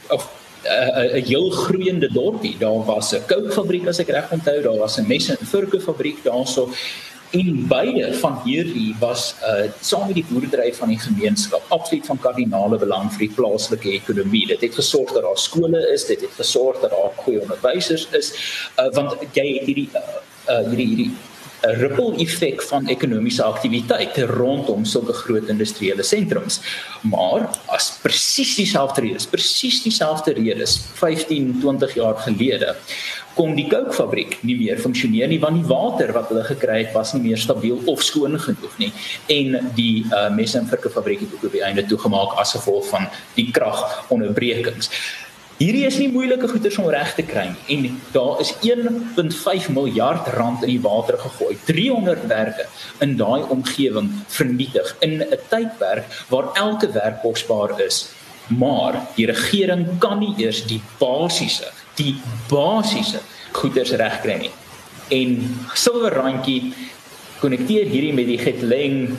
of 0.08 0.28
'n 0.64 1.18
'n 1.18 1.24
heel 1.24 1.50
groeiende 1.50 2.08
dorpie. 2.12 2.56
Daar 2.58 2.84
was 2.84 3.12
'n 3.12 3.24
kookfabriek 3.26 3.86
as 3.86 3.98
ek 3.98 4.08
reg 4.08 4.30
onthou, 4.30 4.62
daar 4.62 4.78
was 4.78 4.98
'n 4.98 5.06
messe 5.06 5.36
en 5.36 5.46
vurke 5.46 5.80
fabriek 5.80 6.24
daarso 6.24 6.70
en 7.32 7.66
beide 7.68 8.14
van 8.20 8.40
hierdie 8.44 8.94
was 9.00 9.34
uh 9.48 9.68
saam 9.80 10.06
met 10.06 10.18
die 10.20 10.26
boerdery 10.28 10.74
van 10.76 10.92
die 10.92 11.00
gemeenskap 11.00 11.64
absoluut 11.68 12.06
van 12.06 12.20
kardinale 12.20 12.78
belang 12.78 13.08
vir 13.14 13.26
die 13.26 13.34
plaaslike 13.36 13.88
ekonomie. 13.96 14.46
Dit 14.50 14.60
het 14.66 14.74
gesorg 14.76 15.12
dat 15.16 15.24
daar 15.24 15.38
skole 15.40 15.80
is, 15.94 16.06
dit 16.06 16.20
het 16.20 16.36
gesorg 16.36 16.80
dat 16.84 16.92
daar 16.92 17.12
goeie 17.24 17.40
onderwysers 17.40 18.08
is, 18.18 18.32
uh 18.76 18.90
want 18.96 19.16
jy 19.32 19.46
het 19.58 19.68
hierdie 19.70 19.88
uh, 19.96 20.02
uh 20.52 20.64
hierdie 20.68 20.88
hierdie 20.92 21.10
'n 21.62 21.78
ripple 21.78 22.16
effek 22.18 22.62
van 22.62 22.88
ekonomiese 22.88 23.42
aktiwiteit 23.42 24.16
rondom 24.34 24.84
sulke 24.84 25.12
groot 25.12 25.48
industriële 25.48 26.02
sentrums. 26.02 26.60
Maar 27.02 27.50
as 27.66 27.98
presies 28.02 28.54
dieselfde 28.56 29.00
redes, 29.00 29.26
presies 29.26 29.82
dieselfde 29.82 30.32
redes 30.32 30.80
15, 30.94 31.58
20 31.60 31.94
jaar 31.94 32.16
gelede 32.16 32.74
kon 33.36 33.54
die 33.56 33.66
kookfabriek 33.70 34.36
nie 34.46 34.56
meer 34.58 34.80
funksioneer 34.82 35.30
nie 35.30 35.40
want 35.40 35.60
die 35.60 35.68
water 35.68 36.12
wat 36.16 36.28
hulle 36.32 36.44
gekry 36.44 36.82
het 36.82 36.92
was 36.96 37.14
nie 37.16 37.22
meer 37.28 37.40
stabiel 37.40 37.80
of 37.88 38.04
skoon 38.04 38.36
genoeg 38.40 38.74
nie 38.82 38.90
en 39.32 39.70
die 39.78 40.04
uh, 40.10 40.28
messe 40.34 40.58
en 40.60 40.68
virke 40.68 40.92
fabriek 40.92 41.24
het 41.24 41.36
ook 41.36 41.46
op 41.48 41.56
die 41.56 41.64
einde 41.64 41.84
toegemaak 41.88 42.36
as 42.42 42.52
gevolg 42.56 42.88
van 42.90 43.08
die 43.36 43.48
kragonderbrekings. 43.54 44.90
Hierdie 45.62 45.84
is 45.86 45.96
nie 46.00 46.08
moeilike 46.10 46.48
goeders 46.50 46.76
om 46.82 46.88
reg 46.90 47.12
te 47.14 47.22
kry 47.22 47.44
en 47.70 47.84
daar 48.10 48.40
is 48.42 48.50
1.5 48.66 49.68
miljard 49.70 50.30
rand 50.34 50.64
in 50.66 50.72
die 50.72 50.80
water 50.82 51.14
gegooi. 51.20 51.54
300 51.68 52.24
werke 52.32 52.64
in 53.04 53.12
daai 53.20 53.44
omgewing 53.54 54.08
vernietig 54.26 54.90
in 55.06 55.22
'n 55.22 55.38
tydperk 55.52 56.08
waar 56.32 56.50
elke 56.58 56.90
werk 56.96 57.22
kosbaar 57.22 57.78
is. 57.86 58.08
Maar 58.48 59.06
die 59.14 59.26
regering 59.30 59.86
kan 59.98 60.18
nie 60.18 60.34
eers 60.36 60.66
die 60.66 60.82
basiese, 60.98 61.70
die 61.94 62.16
basiese 62.50 63.20
goeders 63.52 63.94
regkry 64.02 64.38
nie. 64.38 64.50
en 65.12 65.42
silwer 65.74 66.14
randjie 66.16 66.72
konnekteer 67.42 67.90
hierdie 67.90 68.14
met 68.16 68.28
die 68.30 68.38
Getleng 68.40 69.10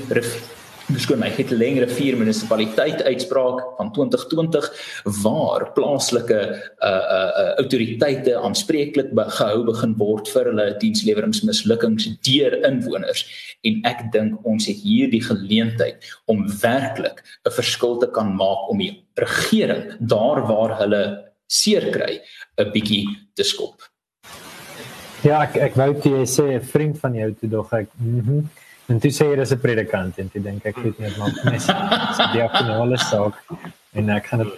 beskoon 0.91 1.19
my 1.19 1.29
het 1.31 1.51
'n 1.51 1.55
lengere 1.55 1.87
vier 1.87 2.17
munisipaliteit 2.17 3.03
uitspraak 3.03 3.59
van 3.77 3.91
2020 3.91 4.67
waar 5.23 5.71
plaaslike 5.73 6.39
uh 6.39 6.89
uh, 6.89 7.31
uh 7.41 7.53
autoriteite 7.57 8.35
aanspreeklik 8.35 9.13
gehou 9.13 9.63
begin 9.63 9.93
word 9.97 10.27
vir 10.27 10.45
hulle 10.45 10.75
diensleweringsmislukkings 10.79 12.09
deur 12.27 12.53
inwoners 12.67 13.23
en 13.63 13.79
ek 13.83 14.11
dink 14.11 14.45
ons 14.45 14.67
het 14.67 14.77
hier 14.77 15.09
die 15.09 15.23
geleentheid 15.23 16.03
om 16.25 16.47
werklik 16.61 17.23
'n 17.47 17.51
verskil 17.51 17.97
te 17.97 18.07
kan 18.07 18.35
maak 18.35 18.69
om 18.69 18.77
die 18.77 19.05
regering 19.15 19.95
daar 19.99 20.47
waar 20.47 20.77
hulle 20.79 21.31
seer 21.47 21.91
kry 21.91 22.19
'n 22.57 22.71
bietjie 22.71 23.07
te 23.33 23.43
skop. 23.43 23.81
Ja, 25.23 25.43
ek 25.43 25.55
ek 25.55 25.75
wou 25.75 25.93
dit 25.93 26.27
sê 26.27 26.59
'n 26.59 26.61
vriend 26.61 26.99
van 26.99 27.13
jou 27.15 27.31
toe 27.39 27.49
dog 27.49 27.73
ek. 27.73 27.87
Mm 27.97 28.49
En 28.91 28.99
toe 28.99 29.11
sê 29.15 29.29
jy 29.29 29.37
dis 29.39 29.53
'n 29.53 29.61
predikant 29.63 30.17
en 30.19 30.29
toe 30.29 30.41
dink 30.41 30.65
ek 30.65 30.77
nie 30.83 30.93
wat 30.97 31.17
maak 31.17 31.37
mes. 31.45 31.67
Dis 31.67 32.19
die 32.33 32.49
finale 32.57 32.97
saak 32.97 33.35
en 33.95 34.09
ek 34.09 34.25
gaan 34.25 34.43
dit 34.43 34.53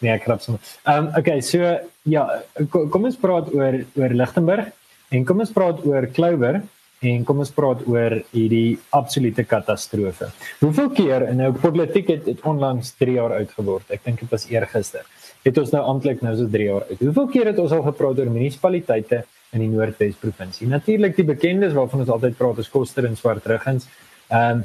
nee 0.00 0.12
ek 0.12 0.24
krap 0.24 0.40
sommer. 0.40 0.60
Ehm 0.86 1.06
um, 1.06 1.12
okay, 1.18 1.40
so 1.40 1.60
ja, 2.04 2.24
kom 2.70 3.04
ons 3.04 3.20
praat 3.20 3.52
oor 3.52 3.82
oor 3.98 4.16
Lichtenburg 4.22 4.72
en 5.10 5.24
kom 5.24 5.44
ons 5.44 5.52
praat 5.52 5.84
oor 5.84 6.08
Clover 6.16 6.62
en 7.04 7.24
kom 7.28 7.42
ons 7.44 7.52
praat 7.52 7.84
oor 7.90 8.16
hierdie 8.32 8.78
absolute 8.96 9.44
katastrofe. 9.44 10.30
Hoeveel 10.62 10.90
keer 10.96 11.26
en 11.28 11.42
nou 11.42 11.52
politiek 11.60 12.08
het 12.14 12.24
dit 12.24 12.40
onlangs 12.48 12.94
3 12.96 13.18
jaar 13.18 13.36
oud 13.36 13.52
geword. 13.58 13.90
Ek 13.92 14.04
dink 14.04 14.24
dit 14.24 14.32
was 14.32 14.48
eergister. 14.48 15.04
Het 15.44 15.58
ons 15.58 15.72
nou 15.74 15.82
amptelik 15.92 16.22
nou 16.24 16.34
so 16.38 16.48
3 16.50 16.70
jaar 16.70 16.86
oud. 16.88 17.02
Hoeveel 17.02 17.28
keer 17.34 17.52
het 17.52 17.58
ons 17.62 17.76
al 17.76 17.84
gepraat 17.90 18.18
oor 18.22 18.32
munisipaliteite 18.32 19.24
in 19.52 19.60
die 19.60 19.68
Noordwes 19.68 20.16
provinsie. 20.20 20.68
Natuurlik 20.68 21.16
die 21.16 21.24
bekendes 21.24 21.72
waarvan 21.76 22.00
ons 22.00 22.12
altyd 22.12 22.36
praat 22.36 22.58
is 22.58 22.72
Koster 22.72 23.04
en 23.04 23.16
Swartruggens. 23.16 23.88
Ehm 24.28 24.62
um, 24.62 24.64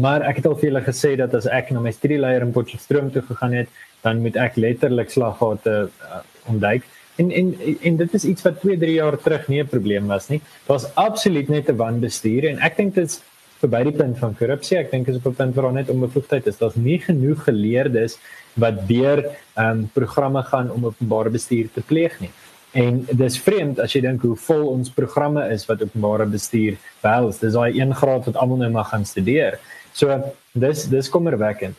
maar 0.00 0.24
ek 0.26 0.40
het 0.40 0.46
al 0.48 0.56
vir 0.58 0.70
julle 0.70 0.80
gesê 0.82 1.10
dat 1.20 1.34
as 1.36 1.46
ek 1.46 1.68
na 1.70 1.80
my 1.80 1.90
studieleier 1.92 2.42
in 2.42 2.52
Potchefstroom 2.54 3.10
toe 3.12 3.22
gegaan 3.22 3.52
het, 3.52 3.68
dan 4.02 4.22
moet 4.24 4.36
ek 4.40 4.56
letterlik 4.56 5.12
slaggate 5.12 5.74
uh, 5.86 6.22
ontduik. 6.50 6.86
En 7.16 7.30
en 7.30 7.52
en 7.90 7.96
dit 7.96 8.14
is 8.18 8.24
iets 8.24 8.42
wat 8.42 8.58
2, 8.60 8.78
3 8.80 8.94
jaar 8.96 9.16
terug 9.22 9.46
nie 9.48 9.60
'n 9.62 9.68
probleem 9.68 10.06
was 10.06 10.28
nie. 10.28 10.40
Daar's 10.66 10.88
absoluut 10.94 11.48
net 11.48 11.68
'n 11.68 11.76
wanbestuur 11.76 12.48
en 12.50 12.58
ek 12.58 12.76
dink 12.76 12.94
dit 12.94 13.04
is 13.04 13.20
verby 13.60 13.82
die 13.84 13.96
punt 13.96 14.18
van 14.18 14.34
korrupsie. 14.34 14.78
Ek 14.78 14.90
dink 14.90 15.06
dit 15.06 15.14
is 15.14 15.20
op 15.20 15.32
'n 15.32 15.36
punt 15.36 15.54
waar 15.54 15.72
net 15.72 15.90
onbevoegdheid 15.90 16.46
is. 16.46 16.58
Daar's 16.58 16.74
nie 16.74 16.98
genoeg 16.98 17.44
geleerdes 17.44 18.18
wat 18.54 18.88
deur 18.88 19.24
ehm 19.54 19.70
um, 19.70 19.90
programme 19.92 20.42
gaan 20.42 20.70
om 20.70 20.86
openbare 20.86 21.30
bestuur 21.30 21.68
te 21.74 21.80
pleeg 21.80 22.20
nie. 22.20 22.30
En 22.74 23.04
dis 23.06 23.36
vreemd 23.38 23.78
as 23.78 23.92
jy 23.94 24.00
dink 24.02 24.24
hoe 24.26 24.34
vol 24.48 24.64
ons 24.72 24.90
programme 24.90 25.44
is 25.54 25.62
wat 25.68 25.82
openbare 25.84 26.26
bestuur 26.26 26.74
behels. 27.04 27.38
Dis 27.38 27.54
daai 27.54 27.78
1 27.78 27.94
graad 28.00 28.26
wat 28.26 28.38
almal 28.42 28.64
nou 28.64 28.70
mag 28.74 28.88
gaan 28.90 29.06
studeer. 29.06 29.60
So 29.94 30.10
dis 30.58 30.88
dis 30.90 31.10
kommerwekkend. 31.14 31.78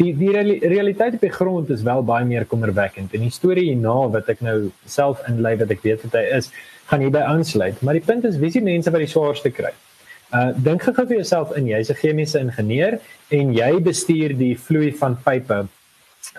Die 0.00 0.14
die 0.16 0.32
realiteit 0.32 1.18
op 1.18 1.26
die 1.26 1.32
grond 1.32 1.70
is 1.72 1.84
wel 1.84 2.00
baie 2.08 2.24
meer 2.24 2.48
kommerwekkend. 2.48 3.12
En 3.12 3.26
die 3.28 3.32
storie 3.32 3.68
hierna 3.68 3.98
wat 4.16 4.32
ek 4.32 4.40
nou 4.44 4.56
self 4.88 5.20
inlei 5.28 5.56
wat 5.60 5.76
ek 5.76 5.84
weet 5.84 6.08
wat 6.08 6.16
hy 6.16 6.24
is, 6.38 6.50
gaan 6.88 7.04
hierby 7.04 7.20
aansluit. 7.20 7.84
Maar 7.84 8.00
die 8.00 8.06
punt 8.08 8.24
is 8.24 8.40
wie 8.40 8.52
se 8.52 8.64
mense 8.64 8.92
wat 8.92 9.04
die 9.04 9.12
swaarste 9.12 9.52
kry. 9.52 9.74
Uh 10.32 10.50
dink 10.56 10.88
gou 10.88 11.04
vir 11.04 11.20
jouself 11.20 11.52
in 11.60 11.68
jy's 11.68 11.92
'n 11.92 12.00
chemiese 12.00 12.40
ingenieur 12.40 13.00
en 13.30 13.52
jy 13.52 13.72
bestuur 13.84 14.32
die 14.32 14.54
vloei 14.56 14.92
van 14.96 15.20
pype 15.24 15.66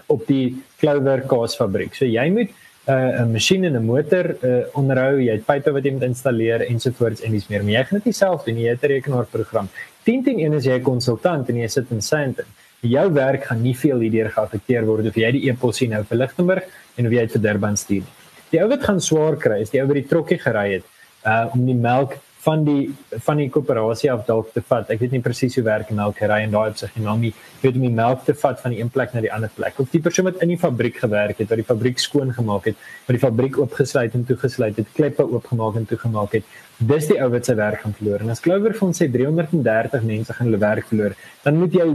op 0.08 0.26
die 0.28 0.58
Clover 0.80 1.22
kaasfabriek. 1.30 1.94
So 1.96 2.06
jy 2.06 2.30
moet 2.30 2.50
uh, 2.88 3.22
'n 3.24 3.32
masjien 3.32 3.64
en 3.66 3.76
'n 3.76 3.86
motor 3.86 4.36
uh, 4.42 4.64
onderhou, 4.74 5.20
jy 5.20 5.32
het 5.32 5.46
pype 5.46 5.72
wat 5.72 5.84
jy 5.84 5.92
moet 5.92 6.04
installeer 6.04 6.62
ensovoorts 6.68 7.22
en 7.22 7.32
dis 7.32 7.48
meer. 7.48 7.64
Maar 7.64 7.74
jy 7.74 7.84
gaan 7.84 8.02
dit 8.04 8.16
self 8.16 8.44
doen, 8.44 8.58
jy 8.58 8.70
het 8.70 8.84
'n 8.84 8.88
rekenaarprogram. 8.88 9.70
10-10 10.04 10.54
is 10.54 10.66
jy 10.66 10.78
'n 10.80 10.84
konsultant 10.84 11.50
en 11.50 11.56
jy 11.56 11.68
sit 11.68 11.92
in 11.92 12.02
Sandton. 12.02 12.46
Jou 12.82 13.14
werk 13.14 13.44
gaan 13.46 13.62
nie 13.62 13.76
veel 13.76 14.00
hierdeur 14.00 14.30
geaffekteer 14.30 14.86
word 14.86 15.08
of 15.08 15.16
jy 15.16 15.32
die 15.32 15.50
e-pos 15.50 15.78
sien 15.78 15.90
nou 15.90 16.04
vir 16.04 16.18
Lichtenburg 16.18 16.64
en 16.96 17.06
of 17.06 17.12
jy 17.12 17.20
dit 17.20 17.32
vir 17.32 17.42
Durban 17.42 17.78
stuur. 17.78 18.04
Die 18.52 18.62
ou 18.62 18.70
wat 18.70 18.84
gaan 18.84 19.02
swaar 19.02 19.36
kry 19.36 19.62
is 19.62 19.70
die 19.70 19.82
ou 19.82 19.88
wat 19.88 19.96
die 19.96 20.08
trokkie 20.08 20.40
gery 20.40 20.74
het 20.74 20.86
uh 21.26 21.48
om 21.54 21.66
die 21.66 21.76
melk 21.76 22.18
van 22.48 22.64
die 22.64 22.84
van 23.26 23.40
die 23.42 23.50
koöperasie 23.52 24.10
af 24.12 24.24
dalk 24.28 24.54
te 24.56 24.62
vat. 24.70 24.92
Ek 24.94 25.02
weet 25.02 25.16
nie 25.16 25.24
presies 25.24 25.58
hoe 25.60 25.66
werk 25.68 25.90
melkery 25.96 26.40
en 26.46 26.54
daai 26.54 26.70
opsig 26.72 26.94
nie, 26.96 27.04
maar 27.04 27.24
jy 27.26 27.32
weet 27.64 27.80
om 27.80 27.86
die 27.88 27.96
melk 27.98 28.24
te 28.28 28.36
vat 28.44 28.62
van 28.64 28.76
die 28.76 28.80
een 28.80 28.92
plek 28.94 29.16
na 29.16 29.24
die 29.26 29.32
ander 29.34 29.52
plek. 29.56 29.80
Of 29.84 29.92
die 29.92 30.02
persoon 30.04 30.30
wat 30.30 30.40
in 30.46 30.54
die 30.54 30.60
fabriek 30.62 31.02
gewerk 31.04 31.42
het, 31.42 31.50
wat 31.52 31.60
die 31.60 31.68
fabriek 31.68 32.00
skoon 32.04 32.32
gemaak 32.38 32.70
het, 32.72 32.86
wat 33.08 33.18
die 33.18 33.24
fabriek 33.24 33.60
oopgesluit 33.60 34.16
en 34.16 34.24
toegesluit 34.30 34.80
het, 34.80 34.94
kleppe 34.96 35.26
oopgemaak 35.28 35.82
en 35.82 35.90
toegemaak 35.90 36.38
het. 36.40 36.56
Dis 36.94 37.10
die 37.10 37.18
ou 37.24 37.28
wat 37.34 37.50
sy 37.50 37.58
werk 37.58 37.84
gaan 37.84 37.96
verloor. 37.98 38.24
En 38.24 38.32
as 38.32 38.44
Clover 38.46 38.76
van 38.80 38.96
sê 38.96 39.10
330 39.12 40.08
mense 40.08 40.38
gaan 40.38 40.48
hulle 40.48 40.62
werk 40.62 40.88
verloor, 40.92 41.18
dan 41.44 41.60
moet 41.60 41.76
jy 41.76 41.90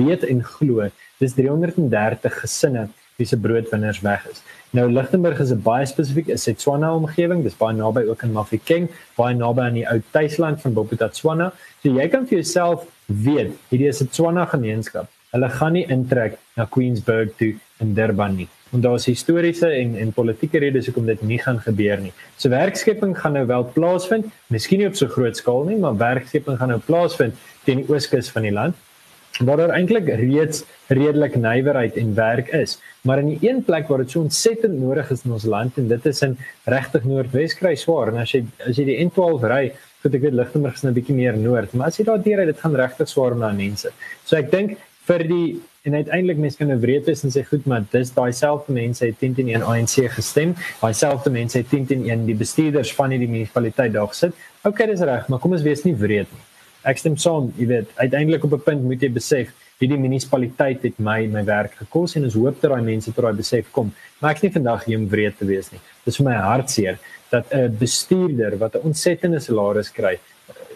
weet 0.00 0.26
en 0.32 0.42
glo, 0.56 0.88
dis 1.22 1.36
330 1.38 2.42
gesinne 2.42 2.88
wie 3.22 3.30
se 3.30 3.38
broodwinners 3.38 4.02
weg 4.02 4.26
is. 4.30 4.42
Nou 4.72 4.88
Lichtenburg 4.90 5.40
is 5.40 5.52
'n 5.52 5.62
baie 5.62 5.86
spesifiek 5.86 6.28
is 6.28 6.42
Setswana 6.42 6.94
omgewing, 6.94 7.42
dis 7.42 7.54
baie 7.54 7.76
naby 7.76 8.06
ook 8.08 8.22
aan 8.24 8.32
Mafeking, 8.32 8.88
baie 9.16 9.34
naby 9.34 9.60
aan 9.60 9.74
die 9.74 9.86
ou 9.86 10.00
tuisland 10.10 10.60
van 10.60 10.72
Bophuthatswana. 10.72 11.52
So 11.82 11.90
jy 11.90 12.08
kan 12.08 12.26
vir 12.26 12.38
jouself 12.38 12.86
weet, 13.06 13.52
hierdie 13.70 13.88
is 13.88 14.02
'n 14.02 14.08
Tswana 14.08 14.46
gemeenskap. 14.46 15.08
Hulle 15.32 15.48
gaan 15.48 15.72
nie 15.72 15.86
intrek 15.86 16.38
na 16.56 16.64
Queensburg 16.64 17.36
toe 17.36 17.54
in 17.80 17.94
Durban 17.94 18.36
nie. 18.36 18.48
En 18.72 18.80
daar 18.80 18.94
is 18.94 19.06
historiese 19.06 19.66
en 19.66 19.96
en 19.96 20.12
politieke 20.12 20.58
redes 20.58 20.86
hoekom 20.86 21.06
dit 21.06 21.22
nie 21.22 21.38
gaan 21.38 21.60
gebeur 21.60 22.00
nie. 22.00 22.12
So 22.36 22.48
werkskepping 22.48 23.18
gaan 23.18 23.32
nou 23.32 23.46
wel 23.46 23.64
plaasvind, 23.74 24.26
miskien 24.48 24.78
nie 24.78 24.86
op 24.86 24.96
so 24.96 25.06
groot 25.06 25.36
skaal 25.36 25.64
nie, 25.64 25.76
maar 25.76 25.96
werkskepping 25.96 26.58
gaan 26.58 26.68
nou 26.68 26.80
plaasvind 26.80 27.34
teen 27.64 27.76
die 27.76 27.88
ooskus 27.88 28.30
van 28.30 28.42
die 28.42 28.52
land 28.52 28.74
waar 29.38 29.56
daar 29.56 29.74
eintlik 29.76 30.06
reeds 30.06 30.64
redelik 30.86 31.36
nywerheid 31.36 31.96
en 31.96 32.14
werk 32.14 32.52
is. 32.52 32.78
Maar 33.02 33.18
in 33.18 33.32
die 33.32 33.48
een 33.48 33.64
plek 33.64 33.88
waar 33.88 33.98
dit 33.98 34.10
so 34.10 34.20
ontsettend 34.20 34.78
nodig 34.80 35.10
is 35.10 35.24
in 35.24 35.32
ons 35.32 35.44
land 35.44 35.76
en 35.76 35.88
dit 35.88 36.06
is 36.06 36.22
in 36.22 36.36
regtig 36.64 37.04
Noordwes 37.04 37.56
kry 37.58 37.74
swaar 37.74 38.12
en 38.12 38.20
as 38.22 38.34
jy 38.34 38.44
as 38.68 38.78
jy 38.78 38.86
die 38.90 38.98
N12 39.06 39.48
ry, 39.48 39.64
goed 40.02 40.14
ek 40.18 40.24
weet 40.26 40.38
Lichtenburg 40.38 40.74
is 40.74 40.84
'n 40.84 40.94
bietjie 40.94 41.16
meer 41.16 41.36
noord, 41.36 41.74
maar 41.74 41.86
as 41.86 41.98
jy 41.98 42.04
daar 42.04 42.22
deur 42.22 42.38
ry, 42.38 42.46
dit 42.46 42.60
gaan 42.60 42.76
regtig 42.76 43.08
swaar 43.08 43.34
na 43.34 43.52
mense. 43.52 43.88
So 44.24 44.36
ek 44.36 44.50
dink 44.50 44.78
vir 45.06 45.18
die 45.18 45.60
en 45.84 45.94
uiteindelik 45.94 46.38
mense 46.38 46.58
kan 46.58 46.68
nou 46.68 46.78
wreed 46.78 47.06
wees 47.06 47.24
en 47.24 47.30
sê 47.30 47.42
goed, 47.44 47.66
maar 47.66 47.84
dis 47.90 48.10
daai 48.10 48.32
selfde 48.32 48.72
mense 48.72 49.04
het 49.04 49.18
10 49.18 49.34
teen 49.34 49.48
1 49.48 49.62
ANC 49.62 50.06
gestem. 50.14 50.54
Daai 50.80 50.94
selfde 50.94 51.30
mense 51.30 51.58
het 51.58 51.68
10 51.68 51.86
teen 51.86 52.08
1 52.10 52.26
die 52.26 52.36
bestuurders 52.36 52.94
van 52.94 53.10
hierdie 53.10 53.28
munisipaliteit 53.28 53.92
daar 53.92 54.06
gesit. 54.06 54.32
Okay, 54.62 54.86
dis 54.86 55.00
reg, 55.00 55.28
maar 55.28 55.38
kom 55.38 55.52
ons 55.52 55.62
wees 55.62 55.82
nie 55.82 55.96
wreed 55.96 56.30
nie 56.30 56.51
ek 56.84 56.98
stem 56.98 57.16
saam, 57.16 57.52
jy 57.58 57.66
weet, 57.70 57.90
uiteindelik 57.96 58.44
op 58.44 58.54
'n 58.54 58.64
punt 58.66 58.82
moet 58.82 59.02
jy 59.02 59.10
besef 59.10 59.52
hierdie 59.82 59.98
munisipaliteit 59.98 60.82
het 60.86 60.98
my 61.02 61.26
my 61.26 61.42
werk 61.44 61.74
gekos 61.80 62.16
en 62.16 62.24
ons 62.28 62.34
hoop 62.38 62.60
dat 62.62 62.70
daai 62.70 62.82
mense 62.86 63.10
tot 63.10 63.24
daai 63.24 63.38
besef 63.38 63.70
kom. 63.74 63.90
Maar 64.20 64.30
ek 64.30 64.36
is 64.36 64.42
nie 64.42 64.56
vandag 64.58 64.84
hier 64.86 64.98
om 64.98 65.08
wreed 65.08 65.38
te 65.38 65.48
wees 65.48 65.72
nie. 65.72 65.80
Dit 66.04 66.12
is 66.12 66.20
vir 66.20 66.28
my 66.28 66.36
hartseer 66.38 66.98
dat 67.30 67.46
'n 67.52 67.76
bestuurder 67.78 68.58
wat 68.58 68.76
'n 68.76 68.86
ontsettende 68.90 69.40
salaris 69.40 69.90
kry, 69.90 70.18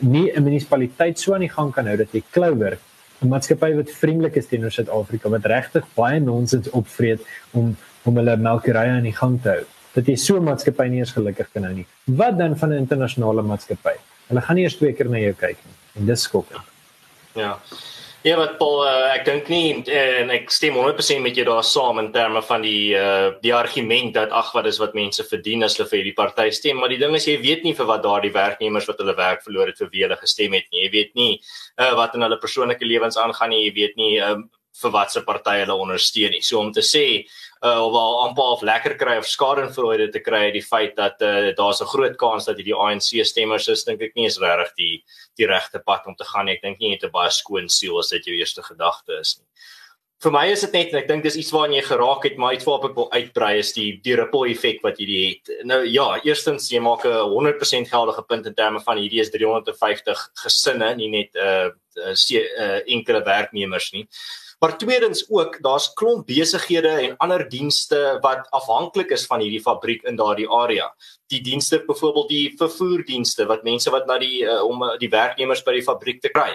nie 0.00 0.32
'n 0.32 0.42
munisipaliteit 0.42 1.18
so 1.18 1.34
aan 1.34 1.46
die 1.46 1.54
gang 1.56 1.72
kan 1.72 1.86
hou 1.86 1.96
dat 1.96 2.12
jy 2.12 2.22
Clover 2.32 2.78
'n 3.22 3.28
maatskappy 3.28 3.74
wat 3.76 3.90
vriendelik 3.90 4.36
is 4.36 4.46
teenoor 4.46 4.70
Suid-Afrika 4.70 5.28
wat 5.28 5.44
regtig 5.44 5.84
baie 5.94 6.20
nonsens 6.20 6.70
opvreet 6.70 7.20
om 7.52 7.76
om 8.04 8.16
hulle 8.16 8.36
melkerye 8.36 8.90
aan 8.90 9.02
die 9.02 9.12
gang 9.12 9.42
te 9.42 9.48
hou. 9.48 9.64
Dat 9.94 10.06
jy 10.06 10.16
so 10.16 10.36
'n 10.36 10.44
maatskappy 10.44 10.88
nie 10.88 10.98
eens 10.98 11.12
gelukkig 11.12 11.48
kan 11.52 11.64
hou 11.64 11.74
nie. 11.74 11.86
Wat 12.04 12.38
dan 12.38 12.56
van 12.56 12.72
'n 12.72 12.78
internasionale 12.78 13.42
maatskappy? 13.42 13.96
Hulle 14.28 14.40
gaan 14.40 14.56
nie 14.56 14.64
eers 14.64 14.76
twee 14.76 14.92
keer 14.92 15.08
na 15.08 15.18
jou 15.18 15.32
kyk 15.32 15.56
nie 15.64 15.85
en 15.96 16.08
dis 16.08 16.26
skokkend. 16.28 16.74
Ja. 17.36 17.58
Ja, 18.26 18.34
wat 18.40 18.56
Paul, 18.58 18.80
uh, 18.82 19.12
ek 19.14 19.22
dink 19.22 19.50
nie 19.52 19.84
en 19.94 20.32
ek 20.34 20.48
stem 20.50 20.74
100% 20.74 21.22
met 21.22 21.36
jou 21.38 21.44
daar 21.46 21.62
saam 21.62 22.00
in 22.02 22.08
terme 22.10 22.40
van 22.42 22.64
die 22.64 22.96
uh 22.98 23.28
die 23.44 23.52
argument 23.54 24.16
dat 24.16 24.32
ag 24.34 24.48
wat 24.56 24.66
is 24.66 24.80
wat 24.82 24.96
mense 24.98 25.22
verdien 25.28 25.62
as 25.62 25.76
hulle 25.76 25.86
vir 25.92 26.00
hierdie 26.00 26.16
party 26.16 26.48
stem, 26.50 26.80
maar 26.80 26.90
die 26.90 26.98
ding 26.98 27.14
is 27.14 27.28
jy 27.28 27.36
weet 27.44 27.62
nie 27.62 27.74
vir 27.78 27.86
wat 27.86 28.02
daardie 28.02 28.32
werknemers 28.34 28.88
wat 28.90 28.98
hulle 28.98 29.14
werk 29.14 29.44
verloor 29.46 29.70
het 29.70 29.78
vir 29.78 29.92
wie 29.92 30.02
hulle 30.08 30.18
gestem 30.18 30.58
het 30.58 30.66
nie. 30.72 30.82
Jy 30.88 30.90
weet 30.96 31.14
nie 31.14 31.30
uh 31.78 31.92
wat 32.00 32.18
in 32.18 32.26
hulle 32.26 32.40
persoonlike 32.42 32.88
lewens 32.88 33.20
aangaan 33.22 33.54
nie. 33.54 33.62
Jy 33.68 33.72
weet 33.78 33.96
nie 34.02 34.12
um 34.26 34.48
vir 34.82 34.92
watse 34.92 35.22
party 35.24 35.58
hulle 35.62 35.74
ondersteun 35.74 36.34
nie. 36.36 36.42
So 36.42 36.60
om 36.60 36.72
te 36.72 36.84
sê 36.84 37.04
uh 37.64 37.80
of 37.86 37.94
al 37.96 38.18
amper 38.26 38.50
of 38.56 38.62
lekker 38.62 38.96
kry 39.00 39.16
of 39.18 39.28
skadenfreude 39.28 40.10
te 40.12 40.20
kry 40.20 40.46
uit 40.48 40.58
die 40.58 40.64
feit 40.64 40.96
dat 40.96 41.22
uh 41.22 41.52
daar's 41.56 41.80
'n 41.80 41.92
groot 41.94 42.16
kans 42.16 42.44
dat 42.44 42.56
hierdie 42.56 42.76
ANC 42.76 43.24
stemmers 43.24 43.68
is, 43.68 43.84
dink 43.84 44.02
ek 44.02 44.16
nie 44.16 44.26
is 44.26 44.38
regtig 44.38 44.74
die 44.76 45.04
die 45.36 45.46
regte 45.46 45.78
pad 45.78 46.06
om 46.06 46.14
te 46.14 46.24
gaan 46.24 46.46
nie. 46.46 46.54
Ek 46.54 46.62
dink 46.62 46.78
nie 46.78 46.90
jy 46.90 46.98
het 47.00 47.04
'n 47.04 47.12
baie 47.12 47.30
skoon 47.30 47.68
siel 47.68 47.98
as 47.98 48.10
dit 48.10 48.24
jou 48.24 48.36
eerste 48.36 48.62
gedagte 48.62 49.20
is 49.20 49.38
nie. 49.38 49.46
Vir 50.24 50.32
my 50.32 50.46
is 50.48 50.62
dit 50.64 50.72
net 50.72 50.92
en 50.94 50.98
ek 51.02 51.08
dink 51.08 51.26
dis 51.26 51.36
iets 51.36 51.52
waarna 51.52 51.76
jy 51.76 51.82
geraak 51.90 52.22
het, 52.24 52.38
maar 52.40 52.54
iets 52.56 52.64
waarop 52.64 52.86
ek 52.88 52.94
wil 52.96 53.10
uitbrei 53.12 53.58
is 53.60 53.74
die 53.76 54.00
die 54.00 54.14
ripple 54.16 54.48
effek 54.48 54.80
wat 54.82 54.96
hierdie 54.96 55.18
het. 55.28 55.50
Nou 55.68 55.82
ja, 55.84 56.06
eerstens 56.24 56.70
jy 56.72 56.80
maak 56.80 57.04
'n 57.04 57.28
100% 57.32 57.88
geldige 57.88 58.24
punt 58.24 58.46
in 58.46 58.54
terme 58.54 58.80
van 58.80 58.96
hierdie 58.96 59.20
is 59.20 59.30
350 59.30 60.30
gesinne, 60.44 60.94
nie 60.96 61.10
net 61.10 61.36
uh, 61.36 61.68
uh, 62.00 62.14
uh 62.16 62.80
enkele 62.86 63.22
werknemers 63.24 63.92
nie. 63.92 64.08
Maar 64.58 64.78
tweedens 64.78 65.24
ook, 65.28 65.58
daar's 65.62 65.92
klomp 65.92 66.26
besighede 66.26 66.88
en 66.88 67.16
ander 67.16 67.48
dienste 67.48 68.18
wat 68.20 68.46
afhanklik 68.50 69.10
is 69.12 69.26
van 69.26 69.40
hierdie 69.44 69.60
fabriek 69.60 70.06
in 70.08 70.16
daardie 70.16 70.48
area. 70.48 70.88
Die 71.28 71.42
dienste 71.44 71.82
byvoorbeeld 71.84 72.28
die 72.28 72.54
vervoerdienste 72.56 73.46
wat 73.46 73.66
mense 73.68 73.92
wat 73.92 74.06
na 74.06 74.16
die 74.18 74.46
uh, 74.46 74.62
om 74.64 74.80
die 74.98 75.12
werknemers 75.12 75.62
by 75.66 75.76
die 75.76 75.84
fabriek 75.84 76.24
te 76.24 76.32
kry. 76.32 76.54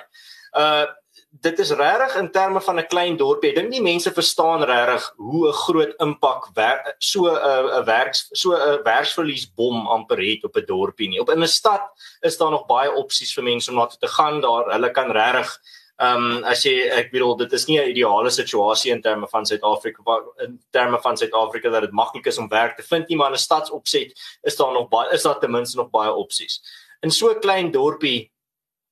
Uh 0.58 0.88
dit 1.32 1.60
is 1.64 1.70
regtig 1.72 2.16
in 2.20 2.28
terme 2.32 2.60
van 2.62 2.80
'n 2.80 2.88
klein 2.88 3.18
dorpie. 3.18 3.50
Ek 3.50 3.56
dink 3.56 3.70
nie 3.70 3.82
mense 3.82 4.12
verstaan 4.12 4.64
regtig 4.64 5.14
hoe 5.16 5.48
'n 5.48 5.54
groot 5.54 5.94
impak 6.00 6.50
wer, 6.56 6.96
so 7.00 7.28
'n 7.28 7.70
'n 7.80 7.86
werks 7.86 8.28
so 8.34 8.52
'n 8.52 8.84
werksverlies 8.84 9.46
bom 9.56 9.88
amper 9.88 10.20
het 10.20 10.44
op 10.44 10.58
'n 10.58 10.66
dorpie 10.66 11.08
nie. 11.08 11.20
Op 11.20 11.30
in 11.30 11.44
'n 11.44 11.48
stad 11.48 11.82
is 12.22 12.38
daar 12.38 12.52
nog 12.52 12.66
baie 12.66 12.92
opsies 12.92 13.34
vir 13.34 13.44
mense 13.44 13.72
om 13.72 13.78
na 13.78 13.86
toe 13.86 14.00
te 14.00 14.08
gaan 14.08 14.42
daar. 14.42 14.72
Hulle 14.72 14.92
kan 14.92 15.12
regtig 15.12 15.58
Ehm 15.98 16.26
um, 16.26 16.44
as 16.44 16.64
jy 16.66 16.88
ek 16.90 17.12
bedoel 17.12 17.36
dit 17.38 17.54
is 17.54 17.66
nie 17.68 17.80
'n 17.80 17.90
ideale 17.90 18.30
situasie 18.30 18.92
in 18.92 19.02
terme 19.02 19.28
van 19.28 19.46
Suid-Afrika 19.46 20.02
in 20.46 20.60
terme 20.72 21.00
van 21.02 21.18
Suid-Afrika 21.18 21.70
dat 21.70 21.82
dit 21.82 21.92
maklik 21.92 22.26
is 22.26 22.38
om 22.38 22.48
werk 22.50 22.78
te 22.78 22.84
vind 22.84 23.10
nie 23.10 23.18
maar 23.18 23.28
in 23.28 23.34
'n 23.34 23.48
stadsopset 23.48 24.14
is 24.44 24.56
daar 24.56 24.74
nog 24.74 24.90
baie 24.90 25.14
is 25.14 25.24
daar 25.24 25.40
ten 25.40 25.52
minste 25.52 25.78
nog 25.78 25.90
baie 25.90 26.14
opsies. 26.14 26.62
In 27.02 27.12
so 27.12 27.30
'n 27.30 27.40
klein 27.40 27.72
dorpie 27.72 28.32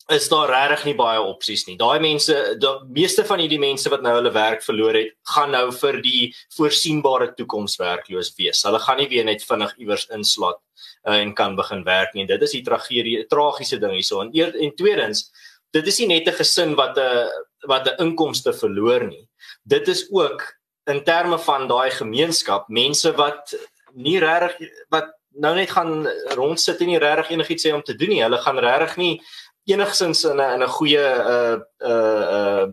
is 0.10 0.30
daar 0.30 0.50
regtig 0.50 0.86
nie 0.86 0.96
baie 0.98 1.22
opsies 1.22 1.68
nie. 1.68 1.76
Daai 1.78 2.00
mense, 2.02 2.36
die 2.62 2.72
meeste 2.96 3.26
van 3.26 3.40
hierdie 3.40 3.60
mense 3.62 3.90
wat 3.94 4.02
nou 4.02 4.16
hulle 4.16 4.32
werk 4.34 4.64
verloor 4.66 4.98
het, 4.98 5.12
gaan 5.36 5.52
nou 5.54 5.68
vir 5.76 6.00
die 6.02 6.32
voorsienbare 6.58 7.34
toekoms 7.38 7.78
werkloos 7.78 8.34
wees. 8.38 8.64
Hulle 8.66 8.80
gaan 8.80 8.98
nie 8.98 9.10
weer 9.12 9.28
net 9.28 9.46
vinnig 9.46 9.76
iewers 9.78 10.08
inslaat 10.16 10.58
uh, 11.06 11.20
en 11.20 11.36
kan 11.38 11.56
begin 11.60 11.84
werk 11.86 12.18
nie. 12.18 12.26
Dit 12.30 12.42
is 12.48 12.58
die 12.58 12.64
tragedie, 12.66 13.28
tragiese 13.30 13.78
ding 13.82 13.94
hierso. 13.94 14.24
En 14.26 14.34
eer, 14.34 14.56
en 14.58 14.74
tweedens, 14.76 15.28
dit 15.72 15.88
is 15.88 16.00
nie 16.00 16.08
net 16.08 16.28
'n 16.28 16.38
gesin 16.40 16.76
wat 16.76 16.98
'n 16.98 17.30
wat 17.68 17.88
'n 17.88 18.02
inkomste 18.06 18.54
verloor 18.54 19.08
nie. 19.08 19.28
Dit 19.64 19.88
is 19.88 20.08
ook 20.12 20.42
in 20.86 21.04
terme 21.04 21.40
van 21.40 21.68
daai 21.68 21.92
gemeenskap, 21.92 22.68
mense 22.68 23.12
wat 23.16 23.56
nie 23.94 24.20
regtig 24.20 24.70
wat 24.90 25.14
nou 25.30 25.56
net 25.56 25.70
gaan 25.70 26.08
rondsit 26.36 26.82
en 26.82 26.88
nie 26.88 26.98
regtig 26.98 27.30
enigiets 27.30 27.66
sê 27.66 27.74
om 27.74 27.84
te 27.84 27.96
doen 27.96 28.10
nie. 28.10 28.24
Hulle 28.24 28.38
gaan 28.38 28.60
regtig 28.60 28.98
nie 28.98 29.22
enigsins 29.66 30.24
in 30.24 30.38
'n 30.38 30.54
in 30.54 30.64
'n 30.64 30.76
goeie 30.78 31.06
uh 31.36 31.60
uh 31.80 32.24
uh 32.38 32.68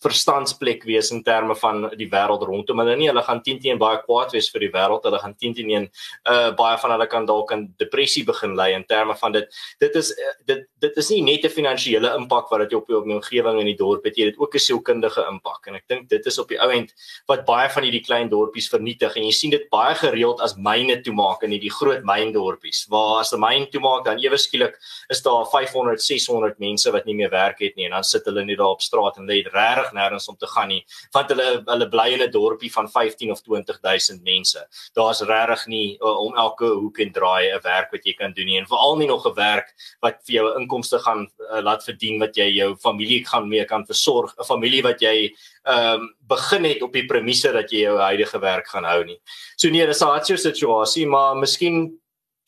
verstandsplek 0.00 0.84
wees 0.88 1.10
in 1.12 1.22
terme 1.22 1.54
van 1.60 1.90
die 1.98 2.08
wêreld 2.08 2.44
rondom 2.48 2.80
hulle 2.82 2.96
nie. 2.96 3.08
Hulle 3.10 3.22
gaan 3.26 3.42
teen 3.44 3.60
teen 3.60 3.78
baie 3.80 4.00
kwaad 4.04 4.32
wees 4.32 4.48
vir 4.52 4.64
die 4.66 4.72
wêreld. 4.72 5.04
Hulle 5.04 5.20
gaan 5.20 5.34
teen 5.36 5.54
teen 5.54 5.88
uh 6.30 6.50
baie 6.56 6.78
van 6.80 6.94
hulle 6.94 7.06
kan 7.06 7.26
dalk 7.28 7.52
in 7.56 7.66
depressie 7.78 8.24
begin 8.24 8.56
lê 8.58 8.70
in 8.76 8.84
terme 8.88 9.16
van 9.20 9.32
dit. 9.32 9.60
Dit 9.80 9.96
is 10.00 10.12
uh, 10.16 10.34
dit 10.46 10.64
dit 10.80 10.96
is 10.96 11.10
nie 11.10 11.22
net 11.22 11.44
'n 11.44 11.52
finansiële 11.52 12.14
impak 12.16 12.48
wat 12.50 12.60
dit 12.64 12.74
op 12.74 12.86
die 12.86 12.96
omgewing 12.96 13.60
in 13.60 13.66
die 13.66 13.76
dorp 13.76 14.04
het, 14.04 14.14
dit 14.14 14.38
ook 14.38 14.54
'n 14.54 14.58
sielkundige 14.58 15.26
impak. 15.30 15.66
En 15.66 15.74
ek 15.74 15.84
dink 15.88 16.08
dit 16.08 16.26
is 16.26 16.38
op 16.38 16.48
die 16.48 16.58
ou 16.58 16.70
end 16.70 16.94
wat 17.28 17.44
baie 17.44 17.68
van 17.68 17.82
hierdie 17.82 18.04
klein 18.04 18.28
dorpies 18.28 18.68
vernietig 18.68 19.16
en 19.16 19.24
jy 19.24 19.32
sien 19.32 19.50
dit 19.50 19.68
baie 19.70 19.94
gereeld 19.94 20.40
as 20.40 20.56
myne 20.56 21.00
toemaak 21.02 21.42
in 21.42 21.50
hierdie 21.50 21.72
groot 21.72 22.02
myndorpies 22.04 22.86
waar 22.88 23.20
as 23.20 23.32
'n 23.32 23.40
myn 23.40 23.66
toemaak 23.70 24.04
dan 24.04 24.18
ewe 24.18 24.38
skielik 24.38 24.78
is 25.08 25.22
daar 25.22 25.46
500, 25.46 26.00
600 26.00 26.58
mense 26.58 26.90
wat 26.90 27.06
nie 27.06 27.14
meer 27.14 27.30
werk 27.30 27.60
het 27.60 27.76
nie 27.76 27.86
en 27.86 27.92
dan 27.92 28.04
sit 28.04 28.24
hulle 28.24 28.44
net 28.44 28.58
daar 28.58 28.74
op 28.76 28.82
straat 28.82 29.18
en 29.18 29.26
lê 29.26 29.42
reg 29.52 29.89
regtig 29.90 29.92
nêrens 29.92 30.28
om 30.28 30.36
te 30.36 30.46
gaan 30.46 30.68
nie 30.68 30.84
want 31.12 31.30
hulle 31.30 31.62
hulle 31.66 31.88
bly 31.90 32.12
in 32.14 32.22
'n 32.22 32.30
dorpie 32.30 32.70
van 32.72 32.88
15 32.88 33.30
of 33.30 33.42
20000 33.42 34.22
mense. 34.22 34.58
Daar's 34.94 35.20
regtig 35.20 35.66
nie 35.66 35.98
uh, 36.00 36.18
om 36.26 36.34
elke 36.36 36.64
hoek 36.66 36.98
en 36.98 37.12
draai 37.12 37.52
'n 37.52 37.60
werk 37.62 37.92
wat 37.92 38.04
jy 38.04 38.14
kan 38.14 38.32
doen 38.32 38.46
nie 38.46 38.58
en 38.58 38.66
veral 38.66 38.96
nie 38.96 39.08
nog 39.08 39.26
'n 39.26 39.34
werk 39.34 39.74
wat 40.02 40.20
vir 40.26 40.34
jou 40.34 40.60
inkomste 40.60 40.98
gaan 40.98 41.28
uh, 41.50 41.60
laat 41.60 41.84
verdien 41.84 42.18
wat 42.20 42.36
jy 42.36 42.48
jou 42.56 42.76
familie 42.76 43.24
gaan 43.26 43.48
mee 43.48 43.64
kan 43.64 43.86
versorg, 43.86 44.34
'n 44.38 44.44
familie 44.44 44.82
wat 44.82 45.00
jy 45.00 45.34
ehm 45.64 46.00
um, 46.00 46.14
begin 46.30 46.64
het 46.64 46.82
op 46.82 46.92
die 46.92 47.06
premisse 47.06 47.52
dat 47.52 47.70
jy 47.70 47.80
jou 47.80 47.98
huidige 47.98 48.38
werk 48.38 48.68
gaan 48.68 48.84
hou 48.84 49.04
nie. 49.04 49.20
So 49.56 49.68
nee, 49.68 49.86
dis 49.86 50.00
'n 50.00 50.06
hartseer 50.06 50.38
situasie, 50.38 51.06
maar 51.06 51.36
miskien 51.36 51.99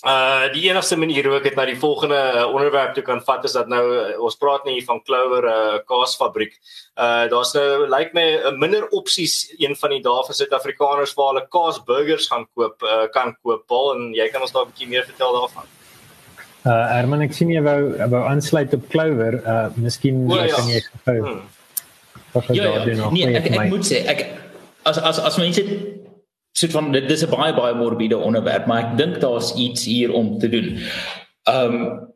Uh 0.03 0.49
die 0.51 0.65
enigste 0.67 0.97
manier 0.99 1.29
hoe 1.29 1.37
ek 1.37 1.45
dit 1.47 1.55
na 1.55 1.63
die 1.69 1.77
volgende 1.79 2.19
uh, 2.19 2.47
onderwerp 2.51 2.97
toe 2.97 3.05
kan 3.07 3.21
vat 3.23 3.45
is 3.47 3.53
dat 3.55 3.69
nou 3.71 3.83
uh, 3.87 4.01
ons 4.19 4.35
praat 4.35 4.65
nie 4.67 4.81
van 4.83 4.99
Clover 5.07 5.47
'n 5.47 5.53
uh, 5.53 5.77
kaasfabriek. 5.87 6.57
Uh 6.99 7.31
daar's 7.31 7.55
nou 7.55 7.87
lyk 7.87 7.93
like 7.95 8.11
my 8.19 8.25
uh, 8.35 8.51
minder 8.59 8.89
opsies 8.91 9.55
een 9.63 9.77
van 9.79 9.95
die 9.95 10.03
dae 10.03 10.27
vir 10.27 10.35
Suid-Afrikaners 10.35 11.15
waar 11.15 11.31
hulle 11.31 11.47
kaasburgers 11.47 12.27
gaan 12.35 12.49
koop 12.55 12.83
uh, 12.83 13.07
kan 13.15 13.37
koop. 13.43 13.63
Paul 13.71 13.95
en 13.95 14.11
jy 14.11 14.27
kan 14.35 14.43
ons 14.43 14.51
daar 14.51 14.67
'n 14.67 14.75
bietjie 14.75 14.91
meer 14.91 15.07
vertel 15.07 15.39
daarvan. 15.39 15.71
Uh 16.67 16.87
Herman 16.97 17.23
ek 17.23 17.39
sien 17.39 17.55
jy 17.55 17.63
wou 17.63 17.95
wou 18.11 18.27
aansluit 18.27 18.75
op 18.75 18.89
Clover. 18.91 19.39
Uh 19.47 19.69
miskien 19.77 20.27
oh, 20.27 20.35
ja. 20.35 20.55
kan 20.55 20.67
jy 20.67 20.83
gou. 21.05 21.19
Hmm. 21.23 21.43
Ja, 22.51 22.65
ja. 22.91 23.11
Nee, 23.11 23.37
ek, 23.37 23.51
ek 23.53 23.69
moet 23.69 23.87
sê 23.87 24.03
ek 24.09 24.27
as 24.83 24.99
as 24.99 25.19
as 25.21 25.37
mense 25.39 25.63
soort 26.53 26.73
van 26.73 26.93
dit 26.93 27.09
dis 27.09 27.25
'n 27.25 27.31
baie 27.31 27.55
baie 27.55 27.75
morbiede 27.75 28.17
onderwerp, 28.17 28.67
maar 28.67 28.83
ek 28.85 28.97
dink 28.97 29.21
daar's 29.21 29.55
iets 29.55 29.85
hier 29.85 30.13
om 30.13 30.39
te 30.39 30.49
doen. 30.49 30.79
Ehm 31.43 31.75
um, 31.75 32.11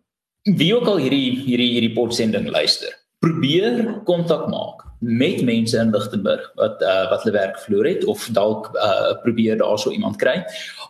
wie 0.56 0.74
ook 0.76 0.86
al 0.86 0.96
hierdie 0.96 1.42
hierdie 1.42 1.70
hierdie 1.72 1.92
potsending 1.92 2.48
luister, 2.48 2.92
probeer 3.18 4.02
kontak 4.04 4.48
maak 4.48 4.84
met 4.98 5.42
mense 5.42 5.78
in 5.78 5.90
Lichtenburg 5.90 6.52
wat 6.54 6.82
uh, 6.82 7.10
wat 7.10 7.22
hulle 7.22 7.34
werk 7.36 7.58
verloor 7.60 7.84
het 7.84 8.04
of 8.04 8.28
dalk 8.32 8.70
uh, 8.74 9.12
probeer 9.22 9.58
daarso 9.58 9.90
iemand 9.90 10.16
kry 10.16 10.44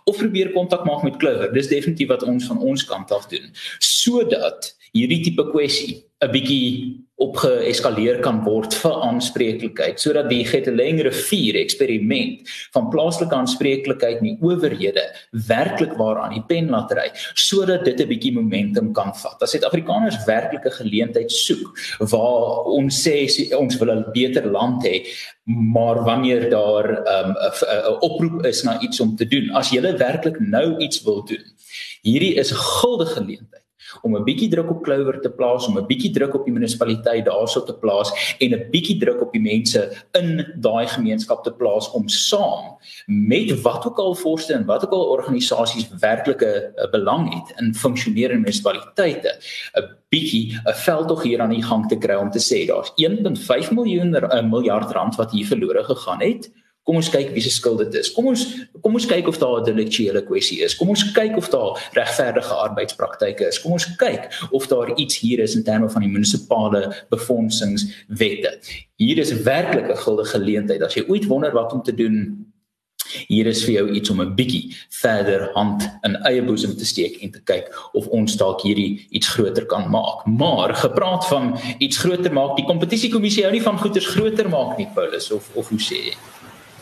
of 0.05 0.17
probeer 0.17 0.53
kontak 0.53 0.85
maak 0.85 1.03
met 1.03 1.17
Clover. 1.17 1.53
Dis 1.53 1.69
definitief 1.69 2.09
wat 2.09 2.23
ons 2.23 2.47
van 2.47 2.59
ons 2.59 2.85
kant 2.85 3.11
af 3.11 3.27
doen 3.29 3.51
sodat 3.79 4.77
hierdie 4.93 5.23
tipe 5.25 5.51
kwessie 5.51 6.06
'n 6.25 6.33
bietjie 6.33 7.05
opgeeskaleer 7.21 8.19
kan 8.25 8.43
word 8.45 8.75
vir 8.77 8.95
aanspreeklikheid 9.05 10.01
sodat 10.01 10.29
die 10.29 10.43
Geteleng 10.49 10.99
rivier 11.05 11.57
eksperiment 11.61 12.49
van 12.75 12.89
plaaslike 12.93 13.37
aanspreeklikheid 13.37 14.21
in 14.21 14.29
die 14.31 14.45
owerhede 14.45 15.05
werklik 15.49 15.93
waaraan 16.01 16.35
die 16.37 16.45
pen 16.49 16.69
laat 16.73 16.93
ry 16.97 17.07
sodat 17.47 17.85
dit 17.89 18.01
'n 18.01 18.09
bietjie 18.09 18.33
momentum 18.37 18.93
kan 18.93 19.13
vat. 19.13 19.43
As 19.43 19.53
Suid-Afrikaners 19.53 20.25
werklike 20.29 20.71
geleentheid 20.71 21.33
soek 21.33 21.73
waar 22.01 22.65
ons 22.79 22.97
sê 22.97 23.29
ons 23.57 23.79
wil 23.81 23.93
'n 23.93 24.05
beter 24.13 24.45
land 24.45 24.85
hê, 24.85 25.05
maar 25.45 26.05
wanneer 26.05 26.51
daar 26.51 26.87
'n 26.93 27.37
um, 27.37 27.99
oproep 28.01 28.45
is 28.45 28.63
na 28.65 28.81
iets 28.81 29.01
om 29.01 29.17
te 29.17 29.25
doen, 29.25 29.51
as 29.53 29.71
jy 29.71 29.81
werklik 29.81 30.41
nou 30.41 30.79
iets 30.79 31.03
wil 31.05 31.25
doen, 31.25 31.45
hierdie 32.03 32.37
is 32.37 32.53
'n 32.53 32.57
guldige 32.57 33.21
geleentheid 33.21 33.66
om 34.03 34.17
'n 34.17 34.25
bietjie 34.25 34.49
druk 34.49 34.71
op 34.71 34.83
Clover 34.85 35.21
te 35.21 35.31
plaas, 35.31 35.67
om 35.67 35.79
'n 35.79 35.87
bietjie 35.87 36.13
druk 36.13 36.35
op 36.35 36.45
die 36.45 36.53
munisipaliteit 36.53 37.25
daarso 37.25 37.63
te 37.63 37.75
plaas 37.75 38.37
en 38.39 38.55
'n 38.55 38.69
bietjie 38.71 38.99
druk 38.99 39.21
op 39.21 39.33
die 39.33 39.41
mense 39.41 39.93
in 40.13 40.47
daai 40.57 40.87
gemeenskap 40.87 41.45
te 41.45 41.53
plaas 41.53 41.91
om 41.91 42.09
saam 42.09 42.77
met 43.07 43.63
wat 43.63 43.87
ook 43.87 43.99
al 43.99 44.15
forste 44.15 44.55
en 44.55 44.67
wat 44.67 44.85
ook 44.85 44.93
al 44.93 45.11
organisasies 45.17 45.89
werklike 46.01 46.73
belang 46.91 47.35
het 47.35 47.61
in 47.61 47.75
funksionerende 47.75 48.41
munisipaliteite 48.41 49.39
'n 49.75 49.97
bietjie 50.09 50.55
'n 50.65 50.75
veldtog 50.75 51.23
hier 51.23 51.41
aan 51.41 51.55
die 51.55 51.63
gang 51.63 51.89
te 51.89 51.99
kry 51.99 52.15
om 52.15 52.31
te 52.31 52.41
sê 52.41 52.67
daar's 52.67 52.93
1.5 52.97 53.71
miljoen 53.71 54.15
uh, 54.15 54.43
miljard 54.43 54.91
rand 54.91 55.17
wat 55.17 55.31
hier 55.31 55.47
verlore 55.47 55.85
gegaan 55.85 56.21
het 56.21 56.51
Kom 56.87 57.01
ons 57.01 57.09
kyk 57.11 57.33
wie 57.35 57.43
se 57.43 57.51
skuld 57.51 57.81
dit 57.83 57.97
is. 57.99 58.13
Kom 58.15 58.29
ons 58.31 58.45
kom 58.79 58.95
ons 58.95 59.07
kyk 59.11 59.27
of 59.27 59.41
daar 59.43 59.59
'n 59.59 59.67
deliktuele 59.67 60.23
kwessie 60.23 60.61
is. 60.63 60.77
Kom 60.79 60.89
ons 60.95 61.03
kyk 61.13 61.37
of 61.37 61.49
daar 61.51 61.75
regverdige 61.99 62.55
arbeidspraktyke 62.55 63.49
is. 63.49 63.59
Kom 63.61 63.73
ons 63.73 63.89
kyk 63.97 64.31
of 64.51 64.67
daar 64.71 64.95
iets 64.95 65.19
hier 65.19 65.41
is 65.43 65.57
in 65.57 65.65
terme 65.65 65.91
van 65.91 66.03
die 66.03 66.11
munisipale 66.11 66.95
befondsingswette. 67.11 68.59
Hier 68.97 69.19
is 69.19 69.33
werklik 69.43 69.91
'n 69.91 69.97
guldige 69.97 70.39
geleentheid 70.39 70.83
as 70.83 70.95
jy 70.95 71.05
ooit 71.09 71.27
wonder 71.27 71.53
wat 71.53 71.73
om 71.73 71.83
te 71.83 71.95
doen. 71.95 72.47
Hier 73.27 73.47
is 73.47 73.65
vir 73.65 73.75
jou 73.75 73.91
iets 73.91 74.11
om 74.11 74.21
'n 74.21 74.35
bietjie 74.35 74.75
verder 74.91 75.51
hand 75.55 75.83
in 76.03 76.17
eie 76.17 76.43
boesem 76.43 76.77
te 76.77 76.85
steek 76.85 77.23
en 77.23 77.31
te 77.31 77.41
kyk 77.45 77.67
of 77.93 78.07
ons 78.07 78.37
dalk 78.37 78.63
hierdie 78.63 79.07
iets 79.11 79.29
groter 79.29 79.67
kan 79.67 79.91
maak. 79.91 80.27
Maar 80.27 80.75
gepraat 80.75 81.27
van 81.27 81.59
iets 81.79 81.99
groter 81.99 82.33
maak, 82.33 82.57
die 82.57 82.67
kompetisiekommissie 82.67 83.43
hou 83.43 83.53
nie 83.53 83.63
van 83.63 83.79
goeders 83.79 84.07
groter 84.07 84.49
maak 84.49 84.79
nie, 84.79 84.89
Paulus 84.95 85.31
of 85.31 85.51
of 85.55 85.69
hoe 85.69 85.81
sê 85.81 85.95
jy? 85.95 86.15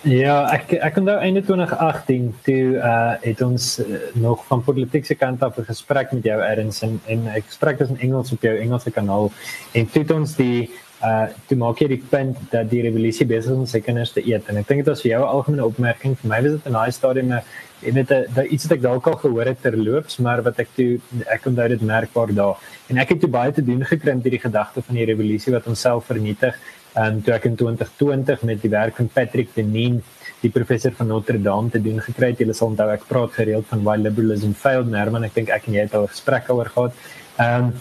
Ja, 0.05 0.43
ek 0.53 0.75
ek 0.85 0.99
onthou 1.01 1.15
einde 1.17 1.41
2018 1.41 2.25
toe 2.45 2.77
uh 2.77 3.15
het 3.23 3.41
ons 3.41 3.79
uh, 3.81 4.01
nog 4.21 4.43
van 4.51 4.61
politieke 4.65 5.15
kant 5.17 5.43
af 5.43 5.57
'n 5.57 5.65
gesprek 5.65 6.13
met 6.13 6.25
jou 6.25 6.41
Erns 6.45 6.83
en 6.83 7.01
en 7.07 7.27
ek 7.33 7.45
spreek 7.49 7.79
dit 7.79 7.89
in 7.89 8.01
Engels 8.09 8.33
op 8.33 8.43
jou 8.43 8.53
Engelse 8.59 8.91
kanaal. 8.91 9.33
En 9.73 9.87
toe 9.87 10.03
het 10.03 10.11
ons 10.11 10.37
die 10.37 10.71
uh 11.01 11.27
toe 11.49 11.57
maak 11.57 11.81
jy 11.81 11.89
die 11.89 12.03
punt 12.11 12.37
dat 12.51 12.69
die 12.71 12.83
revolusie 12.83 13.27
besig 13.27 13.53
is 13.53 13.57
om 13.57 13.67
sy 13.67 13.81
kinders 13.81 14.13
te 14.13 14.21
eet. 14.21 14.45
En 14.49 14.57
ek 14.57 14.69
dink 14.69 14.85
dit 14.85 14.93
was 14.93 15.01
vir 15.01 15.11
jou 15.11 15.23
'n 15.23 15.33
algemene 15.37 15.65
opmerking. 15.65 16.19
Vir 16.19 16.29
my 16.29 16.43
was 16.43 16.53
dit 16.53 16.67
in 16.67 16.73
daai 16.73 16.93
stadium 16.93 17.33
en 17.33 17.95
dit 17.95 18.09
dat 18.09 18.45
iets 18.45 18.65
wat 18.65 18.77
ek 18.77 18.83
dalk 18.83 19.07
al 19.07 19.17
gehoor 19.17 19.47
het 19.47 19.63
terloops 19.63 20.19
maar 20.19 20.43
wat 20.43 20.59
ek 20.59 20.69
toe 20.77 21.01
ek 21.27 21.47
onthou 21.47 21.69
dit 21.69 21.81
merkbaar 21.81 22.35
daar. 22.35 22.57
En 22.89 22.99
ek 22.99 23.09
het 23.09 23.21
toe 23.21 23.31
baie 23.31 23.53
te 23.53 23.65
doen 23.65 23.85
gekry 23.85 24.13
met 24.15 24.23
hierdie 24.23 24.49
gedagte 24.51 24.83
van 24.83 24.95
die 24.95 25.05
revolusie 25.05 25.53
wat 25.53 25.67
onsself 25.67 26.05
vernietig 26.05 26.55
en 26.95 27.23
toe 27.25 27.35
ek 27.35 27.49
in 27.51 27.57
2020 27.59 28.45
met 28.49 28.61
die 28.63 28.71
werk 28.73 28.99
van 29.01 29.09
Patrick 29.13 29.55
Deneen 29.57 30.03
die 30.45 30.53
professor 30.53 30.93
van 30.95 31.09
Notre 31.11 31.41
Dame 31.43 31.73
te 31.73 31.81
doen 31.83 32.01
gekry 32.05 32.33
het. 32.33 32.43
Julle 32.43 32.55
sal 32.57 32.73
onthou 32.73 32.91
ek 32.93 33.09
praat 33.09 33.33
gereeld 33.39 33.67
van 33.71 33.83
why 33.87 33.97
liberalism 34.01 34.53
failed, 34.59 34.91
Nerman. 34.93 35.25
Ek 35.25 35.35
dink 35.35 35.51
ek 35.55 35.69
en 35.69 35.79
jy 35.79 35.87
het 35.87 35.97
al 35.99 36.07
gesprekke 36.13 36.55
oor 36.55 36.71
gehad. 36.77 37.05
Ehm 37.39 37.73
um, 37.73 37.75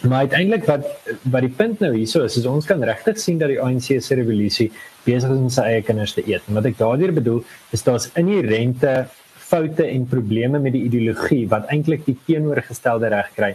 Maar 0.00 0.18
uiteindelik 0.18 0.64
wat 0.64 0.86
wat 1.28 1.42
die 1.44 1.52
punt 1.52 1.82
nou 1.84 1.90
hierso 1.92 2.22
is, 2.24 2.38
is 2.40 2.46
ons 2.48 2.64
kan 2.64 2.80
regtig 2.88 3.18
sien 3.20 3.36
dat 3.38 3.50
die 3.52 3.58
ANC 3.60 3.98
se 4.00 4.16
revolusie 4.16 4.70
besig 5.04 5.28
is 5.28 5.36
om 5.36 5.50
sy 5.52 5.66
eie 5.68 5.82
kinders 5.84 6.14
te 6.16 6.24
eet. 6.24 6.46
En 6.48 6.56
wat 6.56 6.70
ek 6.70 6.78
daardeur 6.78 7.12
bedoel 7.12 7.42
is 7.76 7.84
daar's 7.84 8.08
inherente 8.16 8.94
foute 9.50 9.84
en 9.84 10.06
probleme 10.08 10.58
met 10.58 10.72
die 10.72 10.86
ideologie 10.86 11.42
wat 11.52 11.68
eintlik 11.68 12.06
die 12.06 12.16
teenoorgestelde 12.24 13.12
reg 13.12 13.28
kry 13.36 13.52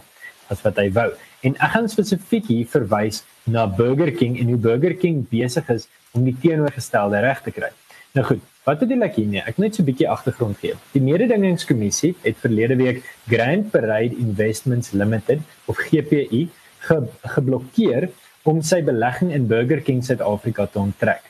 as 0.52 0.62
wat 0.62 0.78
hy 0.80 0.90
wou. 0.96 1.10
En 1.46 1.56
ek 1.56 1.72
gaan 1.74 1.88
spesifiek 1.88 2.46
hier 2.50 2.66
verwys 2.66 3.22
na 3.44 3.66
Burger 3.66 4.12
King 4.12 4.38
en 4.40 4.52
hoe 4.52 4.60
Burger 4.68 4.94
King 4.94 5.24
besig 5.30 5.68
is 5.74 5.88
om 6.16 6.24
die 6.24 6.36
teenoorgestelde 6.42 7.20
reg 7.20 7.42
te 7.44 7.54
kry. 7.54 7.70
Nou 8.16 8.24
goed, 8.24 8.42
wat 8.66 8.80
bedoel 8.80 9.06
ek 9.06 9.18
hier 9.20 9.28
nie? 9.30 9.42
Ek 9.44 9.58
net 9.62 9.76
so 9.76 9.82
'n 9.82 9.86
bietjie 9.86 10.08
agtergrond 10.08 10.58
gee. 10.58 10.74
Die 10.92 11.02
mededingingskommissie 11.02 12.14
het 12.22 12.36
verlede 12.40 12.76
week 12.76 13.04
Grand 13.28 13.70
Parade 13.70 14.16
Investments 14.16 14.92
Limited 14.92 15.40
of 15.66 15.76
GPI 15.76 16.48
ge 16.86 16.96
geblokkeer 17.36 18.08
om 18.42 18.62
sy 18.62 18.82
belegging 18.82 19.32
in 19.32 19.46
Burger 19.46 19.80
King 19.80 20.04
Suid-Afrika 20.04 20.66
te 20.66 20.78
onttrek. 20.78 21.22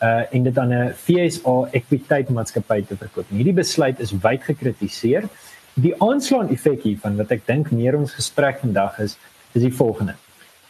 Uh 0.00 0.22
en 0.32 0.42
dit 0.42 0.58
aan 0.58 0.72
'n 0.72 0.92
FSA 0.96 1.68
ekwiteit 1.72 2.28
maatskappy 2.30 2.82
te 2.88 2.96
verkoop. 2.96 3.28
Hierdie 3.28 3.52
besluit 3.52 4.00
is 4.00 4.12
wyd 4.12 4.42
gekritiseer. 4.42 5.28
Die 5.74 5.94
aanslaan 6.02 6.50
effek 6.50 6.82
hiervan 6.82 7.16
wat 7.16 7.30
ek 7.30 7.46
dink 7.46 7.70
meer 7.70 7.96
ons 7.98 8.12
gesprek 8.16 8.58
vandag 8.64 8.98
is, 8.98 9.16
is 9.54 9.62
die 9.62 9.74
volgende. 9.74 10.16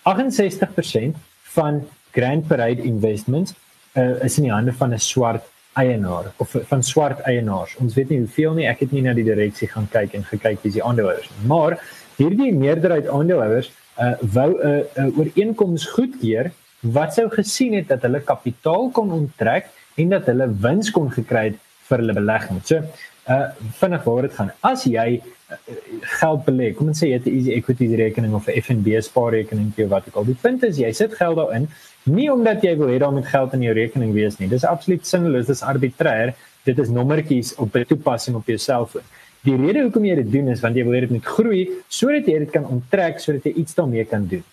68% 0.08 1.16
van 1.54 1.82
Grand 2.12 2.46
Parade 2.48 2.82
Investments 2.82 3.54
uh, 3.96 4.22
is 4.24 4.36
in 4.38 4.48
die 4.48 4.52
hande 4.52 4.72
van 4.72 4.92
'n 4.94 4.98
swart 4.98 5.46
eienaar 5.72 6.32
of 6.36 6.56
van 6.68 6.82
swart 6.82 7.20
eienaars. 7.20 7.76
Ons 7.76 7.94
weet 7.94 8.08
nie 8.10 8.18
hoeveel 8.18 8.54
nie. 8.54 8.66
Ek 8.66 8.80
het 8.80 8.92
nie 8.92 9.02
na 9.02 9.14
die 9.14 9.24
direksie 9.24 9.68
gaan 9.68 9.88
kyk 9.90 10.14
en 10.14 10.24
gekyk 10.24 10.62
wie 10.62 10.72
se 10.72 10.82
aandeelhouers 10.82 11.30
nie. 11.30 11.46
Maar 11.46 11.78
hierdie 12.16 12.52
meerderheid 12.54 13.08
aandeelhouers 13.08 13.70
uh, 13.98 14.12
wou 14.20 14.50
'n 14.50 14.66
uh, 14.66 15.04
uh, 15.04 15.18
ooreenkoms 15.18 15.86
goedkeur 15.94 16.50
wat 16.80 17.14
sou 17.14 17.28
gesien 17.30 17.74
het 17.74 17.88
dat 17.88 18.02
hulle 18.02 18.20
kapitaal 18.20 18.90
kon 18.90 19.12
onttrek 19.12 19.68
en 19.96 20.08
dat 20.08 20.26
hulle 20.26 20.48
wins 20.60 20.90
kon 20.90 21.10
gekry 21.10 21.44
het 21.50 21.58
vir 21.90 22.02
hulle 22.02 22.16
belegging. 22.16 22.62
So, 22.64 22.82
uh 23.28 23.46
vinnig 23.80 24.06
waar 24.06 24.22
dit 24.26 24.34
gaan. 24.38 24.50
As 24.66 24.86
jy 24.88 25.08
uh, 25.20 25.58
geld 26.20 26.44
belê, 26.48 26.72
kom 26.74 26.90
ons 26.92 27.02
sê 27.02 27.10
jy 27.10 27.18
het 27.18 27.26
'n 27.28 27.36
easy 27.38 27.52
equity 27.58 27.90
rekening 28.00 28.34
of 28.34 28.48
'n 28.48 28.62
FNB 28.62 29.00
spaarrekening 29.02 29.72
of 29.76 29.88
wat 29.94 30.08
ook 30.08 30.16
al. 30.16 30.28
Die 30.32 30.40
punt 30.42 30.64
is 30.64 30.78
jy 30.78 30.92
sit 30.92 31.14
geld 31.14 31.36
daarin 31.36 31.68
nie 32.04 32.30
omdat 32.32 32.62
jy 32.64 32.76
wil 32.76 32.88
hê 32.88 32.98
daar 32.98 33.12
moet 33.12 33.26
geld 33.26 33.52
in 33.52 33.62
jou 33.62 33.74
rekening 33.74 34.12
wees 34.12 34.38
nie. 34.38 34.48
Dis 34.48 34.64
absoluut 34.64 35.06
sinloos, 35.06 35.46
dis 35.46 35.62
arbitrêr. 35.62 36.34
Dit 36.64 36.78
is 36.78 36.88
nommertjies 36.88 37.54
op 37.56 37.76
'n 37.76 37.84
toepassing 37.84 38.36
op 38.36 38.46
jou 38.46 38.58
selfoon. 38.58 39.02
Die 39.42 39.56
rede 39.56 39.82
hoekom 39.82 40.04
jy 40.04 40.14
dit 40.14 40.32
doen 40.32 40.48
is 40.48 40.60
want 40.60 40.76
jy 40.76 40.84
wil 40.84 40.92
hê 40.92 41.00
dit 41.00 41.10
moet 41.10 41.24
groei 41.24 41.68
sodat 41.88 42.26
jy 42.26 42.38
dit 42.38 42.50
kan 42.50 42.66
onttrek 42.66 43.20
sodat 43.20 43.44
jy 43.44 43.52
iets 43.52 43.74
daarmee 43.74 44.04
kan 44.04 44.26
doen. 44.26 44.44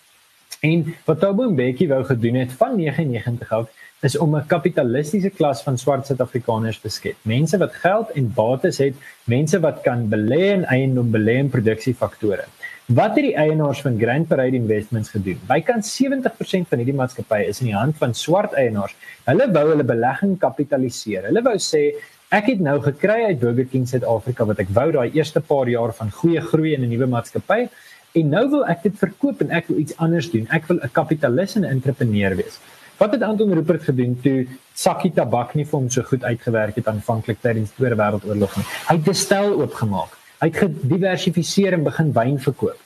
En 0.60 0.94
wat 1.04 1.20
Thabo 1.20 1.50
Mbeki 1.50 1.88
wou 1.88 2.04
gedoen 2.04 2.34
het 2.34 2.52
van 2.52 2.76
99 2.76 3.52
af 3.52 3.68
is 4.06 4.18
om 4.18 4.36
'n 4.36 4.46
kapitalistiese 4.46 5.30
klas 5.30 5.62
van 5.62 5.78
swart 5.78 6.06
Suid-Afrikaners 6.06 6.80
te 6.80 6.88
skep. 6.88 7.16
Mense 7.22 7.58
wat 7.58 7.72
geld 7.74 8.10
en 8.10 8.32
bates 8.34 8.78
het, 8.78 8.94
mense 9.24 9.60
wat 9.60 9.82
kan 9.82 10.08
belê 10.08 10.52
in 10.54 10.64
eiendom, 10.64 11.10
belê 11.10 11.38
in 11.38 11.50
produksiefaktore. 11.50 12.44
Wat 12.86 13.16
het 13.16 13.24
die 13.24 13.34
eienaars 13.34 13.80
van 13.80 13.98
Grand 13.98 14.28
Parade 14.28 14.56
Investments 14.56 15.10
gedoen? 15.10 15.40
Bykans 15.48 15.90
70% 16.02 16.68
van 16.68 16.78
hierdie 16.78 16.94
maatskappye 16.94 17.48
is 17.48 17.60
in 17.60 17.66
die 17.66 17.74
hand 17.76 17.96
van 17.96 18.14
swart 18.14 18.52
eienaars. 18.52 18.94
Hulle 19.26 19.50
wou 19.52 19.66
hulle 19.68 19.84
belegging 19.84 20.38
kapitaliseer. 20.38 21.26
Hulle 21.28 21.42
wou 21.42 21.58
sê 21.58 21.82
ek 22.30 22.46
het 22.46 22.60
nou 22.60 22.78
gekry 22.80 23.26
uit 23.26 23.40
Burger 23.40 23.66
King 23.66 23.84
Suid-Afrika 23.88 24.46
wat 24.48 24.58
ek 24.64 24.72
wou 24.72 24.92
daai 24.92 25.10
eerste 25.10 25.40
paar 25.40 25.68
jaar 25.68 25.92
van 25.92 26.10
goeie 26.10 26.40
groei 26.40 26.74
in 26.74 26.82
'n 26.82 26.88
nuwe 26.88 27.06
maatskappy 27.06 27.68
en 28.14 28.30
nou 28.30 28.48
wil 28.50 28.64
ek 28.64 28.82
dit 28.82 28.96
verkoop 28.96 29.40
en 29.40 29.50
ek 29.50 29.68
wil 29.68 29.78
iets 29.78 29.96
anders 29.96 30.30
doen. 30.30 30.46
Ek 30.50 30.66
wil 30.68 30.80
'n 30.80 30.88
kapitalis 30.92 31.56
en 31.56 31.64
'n 31.64 31.70
entrepreneur 31.70 32.36
wees. 32.36 32.58
Wat 32.98 33.12
het 33.14 33.22
Anton 33.22 33.52
Rupert 33.54 33.84
gedoen 33.86 34.16
toe 34.22 34.46
sakkie 34.74 35.12
tabak 35.14 35.52
nie 35.54 35.64
vir 35.64 35.76
hom 35.78 35.84
so 35.90 36.02
goed 36.02 36.24
uitgewerk 36.26 36.80
het 36.80 36.88
aanvanklik 36.90 37.38
tydens 37.44 37.70
die 37.70 37.76
Tweede 37.78 37.98
Wêreldoorlog 38.00 38.56
nie? 38.58 38.64
Hy 38.88 38.96
het 38.96 39.08
'n 39.08 39.14
stel 39.14 39.54
oopgemaak. 39.54 40.16
Hy 40.40 40.48
het 40.50 40.56
gediversifiseer 40.56 41.72
en 41.72 41.84
begin 41.84 42.12
wyn 42.12 42.38
verkoop. 42.38 42.80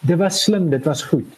Dit 0.00 0.18
was 0.18 0.42
slim, 0.42 0.70
dit 0.70 0.84
was 0.84 1.02
goed. 1.02 1.28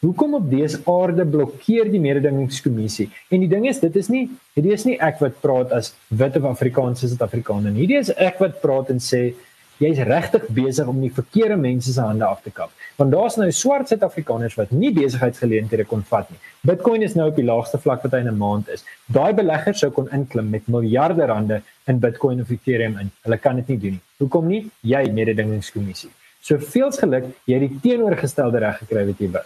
Hoekom 0.00 0.34
op 0.34 0.50
dese 0.50 0.80
aarde 0.84 1.24
blokkeer 1.24 1.90
die 1.90 2.00
mededingingskommissie? 2.00 3.08
En 3.30 3.40
die 3.40 3.48
ding 3.48 3.66
is, 3.68 3.80
dit 3.80 3.96
is 3.96 4.08
nie 4.08 4.28
dit 4.54 4.64
is 4.64 4.84
nie 4.84 4.98
ek 5.00 5.18
wat 5.20 5.40
praat 5.40 5.72
as 5.72 5.94
wit 6.08 6.36
of 6.36 6.44
Afrikaanse 6.44 7.08
Suid-Afrikaner 7.08 7.70
nie. 7.70 7.86
Dit 7.86 8.08
is 8.08 8.14
ek 8.16 8.38
wat 8.38 8.60
praat 8.60 8.90
en 8.90 9.00
sê 9.00 9.34
jy's 9.82 10.00
regtig 10.06 10.46
besig 10.54 10.88
om 10.88 11.00
die 11.02 11.10
verkeerde 11.12 11.56
mense 11.60 11.92
se 11.92 12.00
hande 12.00 12.24
af 12.24 12.42
te 12.42 12.50
kap. 12.54 12.70
Want 13.00 13.12
daar's 13.12 13.36
nou 13.40 13.48
swart 13.50 13.90
Suid-Afrikaners 13.90 14.56
wat 14.58 14.70
nie 14.70 14.92
besigheidsgeleenthede 14.94 15.86
kon 15.90 16.04
vat 16.08 16.30
nie. 16.30 16.38
Bitcoin 16.68 17.02
is 17.02 17.16
nou 17.18 17.28
op 17.32 17.38
die 17.38 17.46
laagste 17.46 17.80
vlak 17.82 18.04
wat 18.06 18.14
hy 18.14 18.22
in 18.24 18.28
'n 18.30 18.38
maand 18.38 18.68
is. 18.68 18.84
Daai 19.06 19.32
beleggers 19.34 19.80
sou 19.80 19.90
kon 19.90 20.08
inklim 20.12 20.50
met 20.50 20.68
miljarde 20.68 21.26
rande 21.26 21.62
in 21.86 21.98
Bitcoin 21.98 22.40
of 22.40 22.50
Ethereum 22.50 22.98
in. 22.98 23.10
Hulle 23.24 23.38
kan 23.38 23.56
dit 23.56 23.68
nie 23.68 23.78
doen 23.78 23.90
nie. 23.98 24.02
Hoekom 24.18 24.46
nie? 24.46 24.70
Jy 24.82 25.10
mededingingskommissie. 25.10 26.10
So 26.40 26.58
veels 26.58 26.98
geluk, 26.98 27.24
jy 27.46 27.58
het 27.58 27.68
die 27.70 27.80
teenoorgestelde 27.82 28.58
reg 28.58 28.78
gekry 28.78 29.06
wat 29.06 29.18
jy 29.18 29.30
wou. 29.30 29.44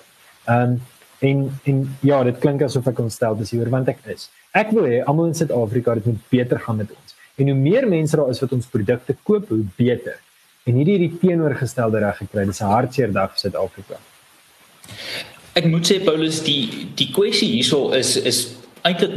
Um, 0.49 0.81
en 1.20 1.51
en 1.64 1.96
ja, 2.01 2.22
dit 2.25 2.38
klink 2.38 2.62
asof 2.62 2.87
ek 2.87 2.99
ontstel 2.99 3.37
is 3.40 3.51
hier 3.51 3.70
want 3.70 3.88
ek 3.88 3.99
is. 4.12 4.31
Ek 4.53 4.70
wil 4.70 4.85
hê 4.85 5.03
almal 5.05 5.27
in 5.27 5.35
Suid-Afrika 5.35 5.94
het 5.94 6.07
moet 6.07 6.20
beter 6.31 6.61
gaan 6.61 6.77
met 6.77 6.90
ons. 6.90 7.16
En 7.37 7.49
hoe 7.49 7.57
meer 7.57 7.88
mense 7.88 8.16
daar 8.16 8.31
is 8.33 8.40
wat 8.40 8.53
ons 8.57 8.66
produkte 8.72 9.16
koop, 9.22 9.49
hoe 9.49 9.64
beter. 9.77 10.16
En 10.66 10.74
hierdie 10.74 10.96
het 10.98 11.05
die 11.05 11.18
teenoorgestelde 11.22 12.02
reg 12.02 12.16
gekry. 12.24 12.44
Dis 12.44 12.61
'n 12.61 12.72
hartseer 12.72 13.12
dag 13.12 13.31
vir 13.31 13.38
Suid-Afrika. 13.38 13.98
Ek 15.55 15.64
moet 15.64 15.87
sê 15.87 16.02
Paulus, 16.05 16.42
die 16.42 16.88
die 16.94 17.11
kwessie 17.12 17.48
hierso 17.52 17.92
is 17.92 18.16
is 18.16 18.57
eintlik 18.83 19.14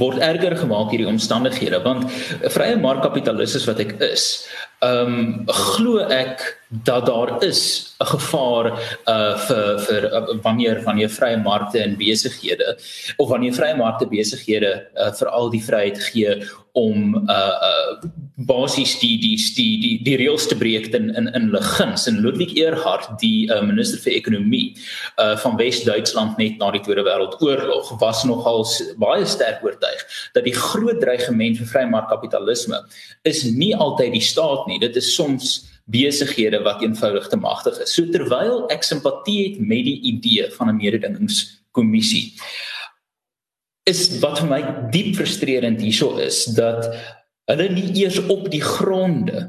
word 0.00 0.18
erger 0.18 0.56
gemaak 0.56 0.90
hierdie 0.90 1.08
omstandighede 1.10 1.82
want 1.82 2.04
'n 2.04 2.50
vrye 2.50 2.76
markkapitalisme 2.76 3.66
wat 3.66 3.80
ek 3.80 3.92
is, 4.00 4.46
ehm 4.80 5.06
um, 5.06 5.46
glo 5.46 5.98
ek 6.08 6.61
dat 6.72 7.06
daar 7.06 7.44
is 7.44 7.92
'n 8.00 8.06
gevaar 8.06 8.66
uh 9.06 9.38
vir 9.38 9.78
vir 9.78 10.02
uh, 10.04 10.42
wanneer 10.42 10.82
wanneer 10.82 11.10
vrye 11.10 11.36
markte 11.36 11.78
en 11.78 11.96
besighede 11.96 12.78
of 13.16 13.28
wanneer 13.28 13.52
vrye 13.52 13.76
markte 13.76 14.06
besighede 14.06 14.88
uh, 14.96 15.12
vir 15.12 15.28
al 15.28 15.50
die 15.50 15.62
vryheid 15.62 15.98
gee 16.00 16.48
om 16.72 17.14
uh 17.28 17.56
uh 17.68 18.08
basies 18.36 18.98
die 18.98 19.18
die 19.20 19.36
die 19.56 19.80
die 19.80 20.02
die 20.02 20.16
reëls 20.16 20.46
te 20.48 20.56
breek 20.56 20.94
in 20.94 21.10
in 21.14 21.28
in 21.34 21.50
Legins 21.50 22.06
en 22.06 22.20
Ludwig 22.20 22.56
Erhard 22.56 23.20
die 23.20 23.52
uh, 23.52 23.60
minister 23.62 24.00
vir 24.00 24.12
ekonomie 24.12 24.76
uh 25.20 25.36
van 25.36 25.56
Wes-Duitsland 25.56 26.38
net 26.38 26.56
na 26.58 26.70
die 26.70 26.80
Tweede 26.80 27.04
Wêreldoorlog 27.04 28.00
was 28.00 28.24
nogal 28.24 28.64
baie 28.96 29.26
sterk 29.26 29.60
oortuig 29.62 30.00
dat 30.32 30.44
die 30.44 30.56
groot 30.56 31.00
dreigement 31.00 31.58
vir 31.58 31.66
vrymarkkapitalisme 31.66 32.80
is 33.22 33.44
nie 33.44 33.76
altyd 33.76 34.12
die 34.12 34.24
staat 34.24 34.66
nie. 34.66 34.80
Dit 34.80 34.96
is 34.96 35.14
soms 35.14 35.71
besighede 35.90 36.62
wat 36.62 36.82
eenvoudig 36.82 37.28
te 37.28 37.36
magtig 37.36 37.80
is 37.82 37.94
so 37.94 38.06
terwyl 38.14 38.66
ek 38.74 38.86
simpatie 38.86 39.38
het 39.46 39.60
met 39.60 39.84
die 39.88 39.98
idee 40.12 40.50
van 40.58 40.70
'n 40.70 40.76
mededingingskommissie 40.76 42.26
is 43.90 44.06
wat 44.22 44.38
vir 44.38 44.48
my 44.48 44.62
diep 44.94 45.16
frustrerend 45.16 45.80
hierso 45.82 46.16
is 46.18 46.44
dat 46.54 46.86
hulle 47.50 47.68
nie 47.68 47.90
eers 48.02 48.20
op 48.30 48.50
die 48.50 48.62
gronde 48.62 49.48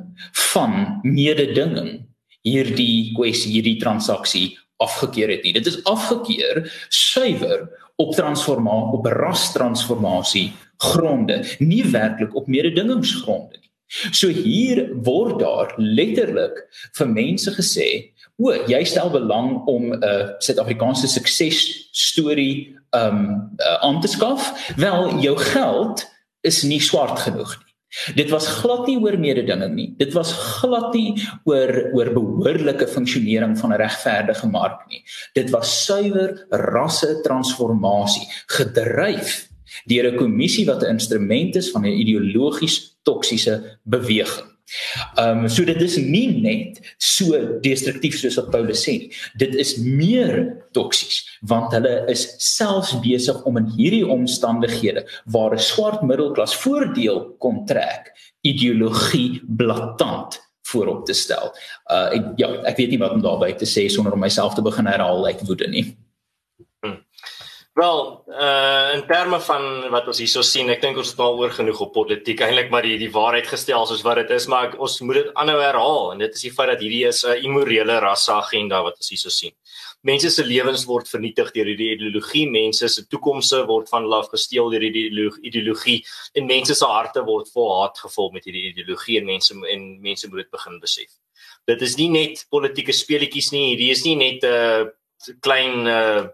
van 0.54 1.00
mededinging 1.04 2.06
hierdie 2.43 3.13
kwessie 3.15 3.54
hierdie 3.54 3.80
transaksie 3.80 4.58
afgekeur 4.84 5.32
het 5.32 5.43
nie. 5.46 5.54
Dit 5.56 5.69
is 5.69 5.80
afgekeur 5.89 6.65
suiwer 6.89 7.67
op 8.02 8.15
transformasie 8.17 8.98
op 8.98 9.06
rastransformasie 9.06 10.48
gronde, 10.84 11.43
nie 11.60 11.84
werklik 11.93 12.36
op 12.36 12.50
mededingingsgronde 12.52 13.60
nie. 13.62 13.69
So 14.12 14.30
hier 14.34 14.88
word 15.06 15.40
daar 15.40 15.74
letterlik 15.78 16.64
vir 16.98 17.08
mense 17.08 17.52
gesê, 17.54 17.90
o, 18.42 18.54
jy 18.68 18.82
stel 18.90 19.12
belang 19.14 19.62
om 19.70 19.94
'n 19.94 20.04
uh, 20.04 20.34
Suid-Afrikaanse 20.40 21.08
sukses 21.08 21.90
storie 21.92 22.76
um 22.94 23.54
uh, 23.60 23.78
aan 23.86 24.02
te 24.02 24.08
skaf, 24.08 24.74
wel 24.78 25.20
jou 25.22 25.38
geld 25.38 26.06
is 26.42 26.64
nie 26.64 26.82
swart 26.82 27.20
genoeg 27.20 27.58
nie. 27.60 27.74
Dit 28.18 28.32
was 28.34 28.48
glad 28.48 28.88
nie 28.90 28.98
oor 28.98 29.20
mededinging 29.22 29.76
nie. 29.76 29.88
Dit 29.98 30.16
was 30.18 30.34
glad 30.34 30.96
nie 30.98 31.14
oor 31.46 31.70
oor 31.94 32.10
behoorlike 32.16 32.88
funksionering 32.90 33.54
van 33.60 33.74
'n 33.74 33.78
regverdige 33.78 34.48
mark 34.50 34.88
nie. 34.90 35.04
Dit 35.34 35.50
was 35.50 35.86
suiwer 35.86 36.46
rasse 36.50 37.22
transformasie 37.22 38.28
gedryf 38.48 39.50
deur 39.86 40.12
'n 40.12 40.18
kommissie 40.18 40.66
wat 40.66 40.82
'n 40.82 40.98
instrument 40.98 41.56
is 41.56 41.72
van 41.72 41.86
'n 41.86 41.94
ideologies 42.02 42.93
toksiese 43.04 43.80
beweging. 43.84 44.54
Ehm 45.20 45.44
um, 45.44 45.50
so 45.50 45.66
dit 45.68 45.82
is 45.82 45.98
nie 46.00 46.30
net 46.42 46.80
so 46.98 47.38
destruktief 47.62 48.16
soos 48.18 48.38
wat 48.39 48.50
Paulus 48.54 48.84
sê 48.86 48.96
nie. 49.02 49.10
Dit 49.38 49.56
is 49.60 49.76
meer 49.78 50.39
toksies 50.74 51.22
want 51.52 51.76
hulle 51.76 51.92
is 52.12 52.24
selfs 52.42 52.94
besig 53.04 53.42
om 53.50 53.60
in 53.60 53.68
hierdie 53.76 54.06
omstandighede 54.08 55.04
waar 55.36 55.54
'n 55.54 55.60
swart 55.60 56.02
middelklas 56.02 56.56
voordeel 56.63 57.36
kon 57.44 57.66
trek, 57.70 58.10
ideologie 58.42 59.42
blaatant 59.48 60.39
voorop 60.72 61.06
te 61.06 61.13
stel. 61.13 61.54
Uh 61.92 62.10
en 62.16 62.34
ja, 62.38 62.50
ek 62.63 62.78
weet 62.78 62.89
nie 62.89 63.02
wat 63.04 63.12
om 63.12 63.22
daarby 63.22 63.54
te 63.54 63.70
sê 63.70 63.89
sonder 63.89 64.13
om 64.13 64.20
myself 64.20 64.56
te 64.56 64.62
begin 64.62 64.88
herhaal 64.88 65.26
uit 65.26 65.46
woede 65.48 65.68
nie. 65.68 65.86
Hmm. 66.82 67.04
Wel, 67.74 68.24
uh 68.30 68.94
in 68.94 69.08
terme 69.10 69.40
van 69.42 69.64
wat 69.90 70.08
ons 70.08 70.20
hierso 70.22 70.44
sien, 70.46 70.70
ek 70.70 70.82
dink 70.82 70.98
ons 71.02 71.10
het 71.10 71.22
al 71.26 71.40
oor 71.42 71.50
genoeg 71.50 71.80
op 71.82 71.94
politiek 71.96 72.44
eintlik 72.46 72.70
maar 72.70 72.86
die 72.86 73.00
die 73.02 73.10
waarheid 73.12 73.48
gestel 73.50 73.88
soos 73.90 74.04
wat 74.06 74.22
dit 74.22 74.34
is, 74.36 74.46
maar 74.48 74.68
ek, 74.68 74.76
ons 74.78 75.00
moet 75.02 75.22
dit 75.22 75.32
aanhou 75.34 75.58
herhaal 75.58 76.12
en 76.14 76.22
dit 76.22 76.38
is 76.38 76.46
die 76.46 76.54
feit 76.54 76.70
dat 76.70 76.84
hierdie 76.86 77.08
is 77.10 77.24
'n 77.26 77.42
immorele 77.50 77.98
rasse 78.00 78.32
agenda 78.32 78.84
wat 78.86 79.02
ons 79.02 79.10
hierso 79.10 79.34
sien 79.34 79.56
mense 80.04 80.30
se 80.30 80.44
lewens 80.44 80.84
word 80.88 81.08
vernietig 81.08 81.52
deur 81.56 81.70
hierdie 81.72 81.94
ideologie, 81.96 82.44
mense 82.52 82.90
se 82.92 83.06
toekomse 83.08 83.62
word 83.70 83.90
van 83.92 84.04
hulle 84.04 84.20
af 84.20 84.30
gesteel 84.34 84.70
deur 84.74 84.84
hierdie 84.84 85.06
ideologie 85.48 86.00
en 86.38 86.50
mense 86.50 86.76
se 86.76 86.90
harte 86.90 87.24
word 87.28 87.52
vol 87.56 87.72
haat 87.80 88.02
gevul 88.04 88.34
met 88.36 88.48
hierdie 88.48 88.70
ideologie 88.74 89.22
en 89.22 89.30
mense 89.32 89.56
en 89.56 89.86
mense 90.04 90.30
moet 90.30 90.44
dit 90.44 90.52
begin 90.58 90.80
besef. 90.84 91.12
Dit 91.72 91.86
is 91.88 91.96
nie 92.00 92.10
net 92.12 92.44
politieke 92.52 92.96
speletjies 92.96 93.54
nie, 93.56 93.70
hierdie 93.72 93.92
is 93.96 94.04
nie 94.04 94.18
net 94.20 94.44
'n 94.44 94.52
uh, 94.52 95.36
klein 95.40 95.88
uh, 95.88 96.28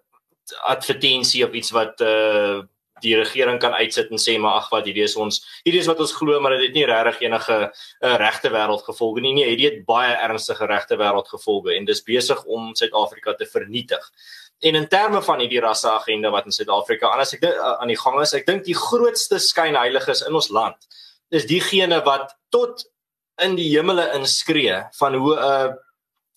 advertensie 0.68 1.46
of 1.46 1.56
iets 1.58 1.72
wat 1.76 2.02
uh, 2.02 2.60
die 3.04 3.16
regering 3.16 3.60
kan 3.64 3.76
uitsit 3.80 4.12
en 4.12 4.22
sê 4.22 4.36
maar 4.42 4.60
ag 4.60 4.70
wat 4.74 4.88
hierdie 4.90 5.06
is 5.06 5.16
ons 5.20 5.40
hierdie 5.64 5.82
is 5.84 5.88
wat 5.88 6.02
ons 6.04 6.14
glo 6.18 6.40
maar 6.44 6.58
dit 6.58 6.68
het 6.68 6.76
nie 6.78 6.86
regtig 6.90 7.24
enige 7.28 7.58
uh, 7.62 8.16
regte 8.22 8.52
wêreld 8.54 8.84
gevolge 8.88 9.24
nie. 9.24 9.34
Nee 9.38 9.48
hierdie 9.52 9.70
het 9.70 9.82
baie 9.88 10.14
ernstige 10.16 10.68
regte 10.70 11.00
wêreld 11.00 11.32
gevolge 11.32 11.76
en 11.76 11.88
dis 11.88 12.04
besig 12.04 12.44
om 12.46 12.74
Suid-Afrika 12.76 13.36
te 13.40 13.48
vernietig. 13.50 14.04
En 14.60 14.76
in 14.76 14.88
terme 14.92 15.22
van 15.24 15.40
hierdie 15.40 15.62
rasse 15.64 15.88
agenda 15.92 16.32
wat 16.36 16.50
in 16.50 16.56
Suid-Afrika 16.56 17.14
anders 17.14 17.36
ek 17.38 17.46
uh, 17.48 17.76
aan 17.80 17.92
die 17.92 18.00
gang 18.00 18.20
is 18.22 18.36
ek 18.36 18.48
dink 18.50 18.66
die 18.68 18.78
grootste 18.78 19.40
skynheiliges 19.40 20.26
in 20.28 20.36
ons 20.36 20.52
land 20.52 20.90
is 21.30 21.46
diegene 21.46 22.02
wat 22.06 22.34
tot 22.50 22.84
in 23.44 23.56
die 23.56 23.70
hemele 23.70 24.10
inskree 24.18 24.82
van 25.00 25.16
hoe 25.16 25.36
'n 25.36 25.44
uh, 25.46 25.76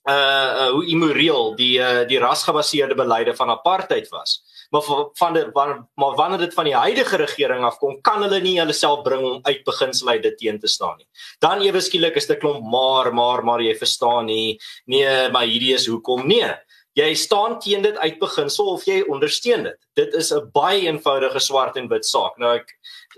uh, 0.08 0.14
uh 0.14 0.70
hoe 0.70 0.86
immoreel 0.86 1.54
die 1.56 1.78
uh, 1.78 2.02
die 2.08 2.18
rasgebaseerde 2.18 2.94
beleide 2.94 3.34
van 3.36 3.50
apartheid 3.50 4.08
was. 4.08 4.40
Maar 4.70 4.82
van 5.14 5.34
dit 5.34 5.54
maar 5.54 6.14
wanneer 6.16 6.38
dit 6.38 6.54
van 6.54 6.64
die 6.64 6.74
huidige 6.74 7.16
regering 7.16 7.64
afkom 7.64 8.00
kan 8.00 8.22
hulle 8.22 8.40
nie 8.40 8.58
hulle 8.58 8.72
self 8.72 9.02
bring 9.02 9.22
om 9.22 9.38
uit 9.42 9.64
beginsel 9.64 10.08
uit 10.08 10.22
dit 10.22 10.38
teen 10.38 10.58
te 10.58 10.68
staan 10.68 10.96
nie. 10.96 11.08
Dan 11.38 11.60
ewe 11.60 11.80
skielik 11.80 12.16
is 12.16 12.26
dit 12.26 12.38
klomp 12.38 12.64
maar 12.64 13.14
maar 13.14 13.44
maar 13.44 13.60
jy 13.60 13.76
verstaan 13.76 14.26
nie. 14.26 14.58
Nee 14.86 15.30
maar 15.30 15.46
hierdie 15.46 15.74
is 15.74 15.86
hoekom 15.86 16.26
nee 16.26 16.54
jy 16.92 17.14
staan 17.16 17.58
teen 17.60 17.82
dit 17.82 17.96
uit 17.96 18.18
beginsel 18.20 18.66
of 18.74 18.82
jy 18.84 18.98
ondersteun 19.08 19.62
dit. 19.64 19.78
Dit 19.96 20.14
is 20.14 20.32
'n 20.32 20.50
baie 20.52 20.80
eenvoudige 20.88 21.40
swart 21.40 21.76
en 21.76 21.88
wit 21.88 22.04
saak. 22.04 22.36
Nou 22.38 22.56
ek 22.56 22.68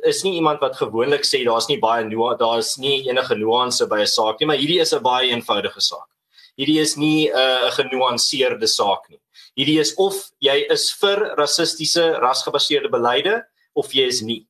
is 0.03 0.23
nie 0.23 0.35
iemand 0.35 0.61
wat 0.61 0.77
gewoonlik 0.77 1.25
sê 1.25 1.45
daar's 1.45 1.69
nie 1.69 1.79
baie 1.79 2.05
daar's 2.39 2.77
nie 2.79 3.09
enige 3.09 3.35
nuance 3.35 3.87
by 3.87 4.01
'n 4.01 4.07
saak 4.07 4.41
nie 4.41 4.47
maar 4.47 4.57
hierdie 4.57 4.81
is 4.81 4.93
'n 4.93 5.03
baie 5.03 5.31
eenvoudige 5.31 5.81
saak 5.81 6.14
hierdie 6.57 6.81
is 6.81 6.97
nie 6.97 7.29
'n 7.29 7.35
uh, 7.35 7.71
genuanceerde 7.71 8.67
saak 8.67 9.11
nie 9.11 9.21
Hierdie 9.55 9.79
is 9.79 9.93
of 10.03 10.17
jy 10.43 10.57
is 10.73 10.89
vir 10.99 11.21
rassistiese 11.39 12.03
rasgebaseerde 12.23 12.91
beleide 12.91 13.39
of 13.79 13.93
jy 13.95 14.09
is 14.11 14.21
nie. 14.27 14.43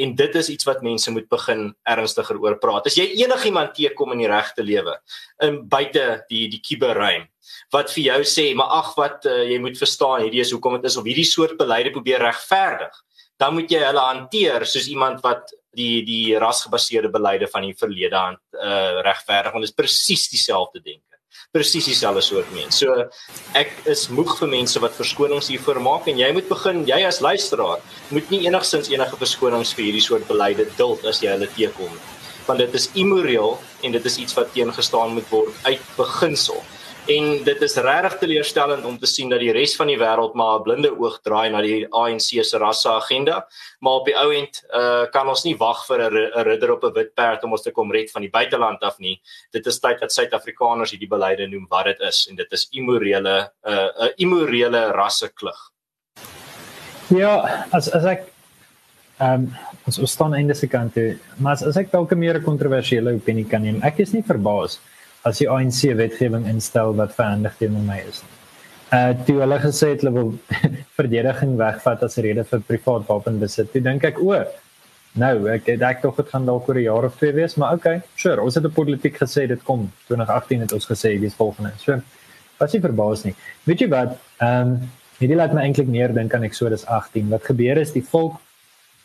En 0.00 0.12
dit 0.18 0.36
is 0.36 0.50
iets 0.50 0.66
wat 0.66 0.82
mense 0.82 1.10
moet 1.14 1.28
begin 1.30 1.68
ernstiger 1.88 2.40
oor 2.42 2.58
praat. 2.60 2.88
As 2.90 2.98
jy 2.98 3.06
enigiemand 3.22 3.72
teekom 3.76 4.12
in 4.12 4.24
die 4.24 4.28
regte 4.28 4.66
lewe 4.66 4.96
in 5.46 5.62
buite 5.70 6.24
die 6.28 6.48
die 6.52 6.60
kuberruim 6.64 7.28
wat 7.72 7.92
vir 7.92 8.02
jou 8.08 8.20
sê, 8.26 8.46
maar 8.56 8.72
ag 8.80 8.92
wat 8.98 9.26
uh, 9.28 9.42
jy 9.46 9.58
moet 9.62 9.78
verstaan, 9.78 10.24
hierdie 10.24 10.42
is 10.42 10.52
hoekom 10.54 10.78
dit 10.78 10.88
is 10.88 10.96
of 10.98 11.06
hierdie 11.08 11.26
soort 11.28 11.56
beleide 11.60 11.92
probeer 11.94 12.22
regverdig, 12.24 12.94
dan 13.40 13.54
moet 13.56 13.70
jy 13.70 13.80
hulle 13.84 14.04
hanteer 14.08 14.64
soos 14.68 14.88
iemand 14.90 15.20
wat 15.24 15.52
die 15.76 16.04
die 16.06 16.36
rasgebaseerde 16.40 17.10
beleide 17.12 17.48
van 17.50 17.66
die 17.68 17.74
verlede 17.76 18.18
aan 18.18 18.38
uh, 18.56 19.02
regverdig 19.06 19.54
want 19.54 19.66
dit 19.66 19.72
is 19.72 19.78
presies 19.78 20.28
dieselfde 20.32 20.82
denke 20.82 21.13
presies 21.54 21.86
dieselfde 21.86 22.22
soort 22.26 22.50
mens. 22.50 22.80
So 22.82 22.90
ek 23.54 23.70
is 23.90 24.08
moeg 24.10 24.32
vir 24.40 24.50
mense 24.50 24.80
wat 24.82 24.96
verskonings 24.98 25.52
hiervoor 25.52 25.78
maak 25.84 26.08
en 26.10 26.18
jy 26.18 26.32
moet 26.34 26.48
begin, 26.50 26.82
jy 26.88 26.98
as 27.06 27.20
luisteraar, 27.22 27.82
moet 28.10 28.32
nie 28.34 28.40
enigsins 28.48 28.90
enige 28.90 29.20
verskonings 29.20 29.70
vir 29.78 29.86
hierdie 29.86 30.02
soort 30.02 30.26
beleide 30.26 30.66
duld 30.80 31.06
as 31.06 31.22
jy 31.22 31.30
hulle 31.30 31.46
teekom. 31.54 31.92
Want 32.48 32.58
dit 32.58 32.74
is 32.74 32.88
immoreel 32.98 33.54
en 33.86 33.94
dit 33.94 34.08
is 34.10 34.18
iets 34.24 34.34
wat 34.34 34.50
teengestaan 34.56 35.14
moet 35.14 35.30
word 35.30 35.54
uit 35.68 35.86
beginsel. 35.94 36.58
En 37.04 37.24
dit 37.44 37.62
is 37.62 37.74
regtig 37.84 38.14
teleurstellend 38.16 38.84
om 38.88 38.94
te 38.96 39.06
sien 39.06 39.28
dat 39.28 39.42
die 39.42 39.52
res 39.52 39.74
van 39.76 39.90
die 39.90 39.98
wêreld 40.00 40.32
maar 40.40 40.58
'n 40.58 40.62
blinde 40.64 40.90
oog 40.96 41.18
draai 41.20 41.50
na 41.50 41.60
die 41.60 41.84
ANC 41.92 42.40
se 42.40 42.58
rasse 42.58 42.88
agenda, 42.88 43.46
maar 43.80 43.92
op 43.92 44.06
die 44.06 44.16
ou 44.16 44.32
end 44.32 44.64
uh, 44.72 45.04
kan 45.12 45.28
ons 45.28 45.44
nie 45.44 45.56
wag 45.56 45.84
vir 45.86 46.00
'n 46.00 46.44
ridder 46.48 46.72
op 46.72 46.84
'n 46.84 46.94
wit 46.94 47.14
perd 47.14 47.44
om 47.44 47.52
ons 47.52 47.62
te 47.62 47.72
kom 47.72 47.92
red 47.92 48.10
van 48.10 48.22
die 48.22 48.30
buiteland 48.30 48.80
af 48.80 48.98
nie. 48.98 49.20
Dit 49.52 49.66
is 49.66 49.80
tyd 49.80 50.00
dat 50.00 50.12
Suid-Afrikaners 50.12 50.90
hierdie 50.90 51.08
beleide 51.08 51.46
noem 51.46 51.66
wat 51.68 51.84
dit 51.84 52.00
is 52.00 52.26
en 52.30 52.36
dit 52.36 52.52
is 52.52 52.68
immorele 52.72 53.50
'n 53.66 53.70
uh, 53.70 54.08
immorele 54.16 54.92
rasseklug. 54.92 55.60
Ja, 57.08 57.66
as 57.70 57.92
as 57.92 58.04
ek 58.04 58.24
ehm 59.20 59.32
um, 59.32 59.56
ons 59.86 60.10
staan 60.10 60.34
aan 60.34 60.46
die 60.46 60.68
kant 60.68 60.94
toe, 60.94 61.18
maar 61.36 61.52
as, 61.52 61.62
as 61.62 61.76
ek 61.76 61.90
dalk 61.90 62.12
'n 62.12 62.18
meer 62.18 62.40
kontroversiële 62.40 63.12
opinie 63.12 63.44
kan 63.44 63.62
neem, 63.62 63.82
ek 63.82 63.98
is 63.98 64.12
nie 64.12 64.22
verbaas 64.22 64.78
nie 64.80 64.93
as 65.24 65.40
die 65.40 65.48
ANC 65.48 65.94
wetgewing 65.96 66.46
instel 66.50 66.94
wat 66.98 67.14
verhandig 67.16 67.56
teenoor 67.60 67.84
my 67.86 68.00
is. 68.08 68.22
Uh 68.92 69.12
toe 69.26 69.38
hulle 69.40 69.58
gesê 69.62 69.94
het 69.94 70.04
hulle 70.04 70.12
wil 70.18 70.34
verdediging 70.98 71.56
wegvat 71.60 72.04
as 72.06 72.18
rede 72.26 72.44
vir 72.50 72.60
privaat 72.68 73.06
wapenbesit. 73.08 73.70
Toe 73.72 73.82
dink 73.82 74.04
ek 74.04 74.20
o, 74.22 74.36
nou 75.20 75.34
ek 75.54 75.70
ek 75.74 76.02
tog 76.02 76.20
dit 76.20 76.28
gaan 76.34 76.46
dalk 76.46 76.68
oor 76.68 76.78
'n 76.78 76.84
jaar 76.84 77.08
of 77.08 77.16
twee 77.16 77.32
wees, 77.32 77.56
maar 77.56 77.78
okay, 77.78 78.02
sure, 78.16 78.42
ons 78.42 78.54
het 78.54 78.64
'n 78.64 78.76
politiek 78.80 79.16
gesê 79.16 79.48
dit 79.48 79.64
kom 79.64 79.90
2018 80.08 80.60
het 80.66 80.72
ons 80.72 80.86
gesê 80.86 81.18
dis 81.20 81.34
volgende. 81.34 81.72
So 81.78 82.00
was 82.58 82.72
nie 82.72 82.80
verbaas 82.80 83.24
nie. 83.24 83.34
Weet 83.64 83.80
jy 83.80 83.88
wat? 83.88 84.18
Ehm 84.40 84.60
um, 84.60 84.90
hierdie 85.18 85.36
laat 85.36 85.54
my 85.54 85.62
eintlik 85.62 85.88
meer 85.88 86.12
dink 86.12 86.34
aan 86.34 86.44
Exodus 86.44 86.84
18. 86.86 87.28
Wat 87.30 87.44
gebeur 87.44 87.78
is 87.78 87.92
die 87.92 88.04
volk 88.04 88.40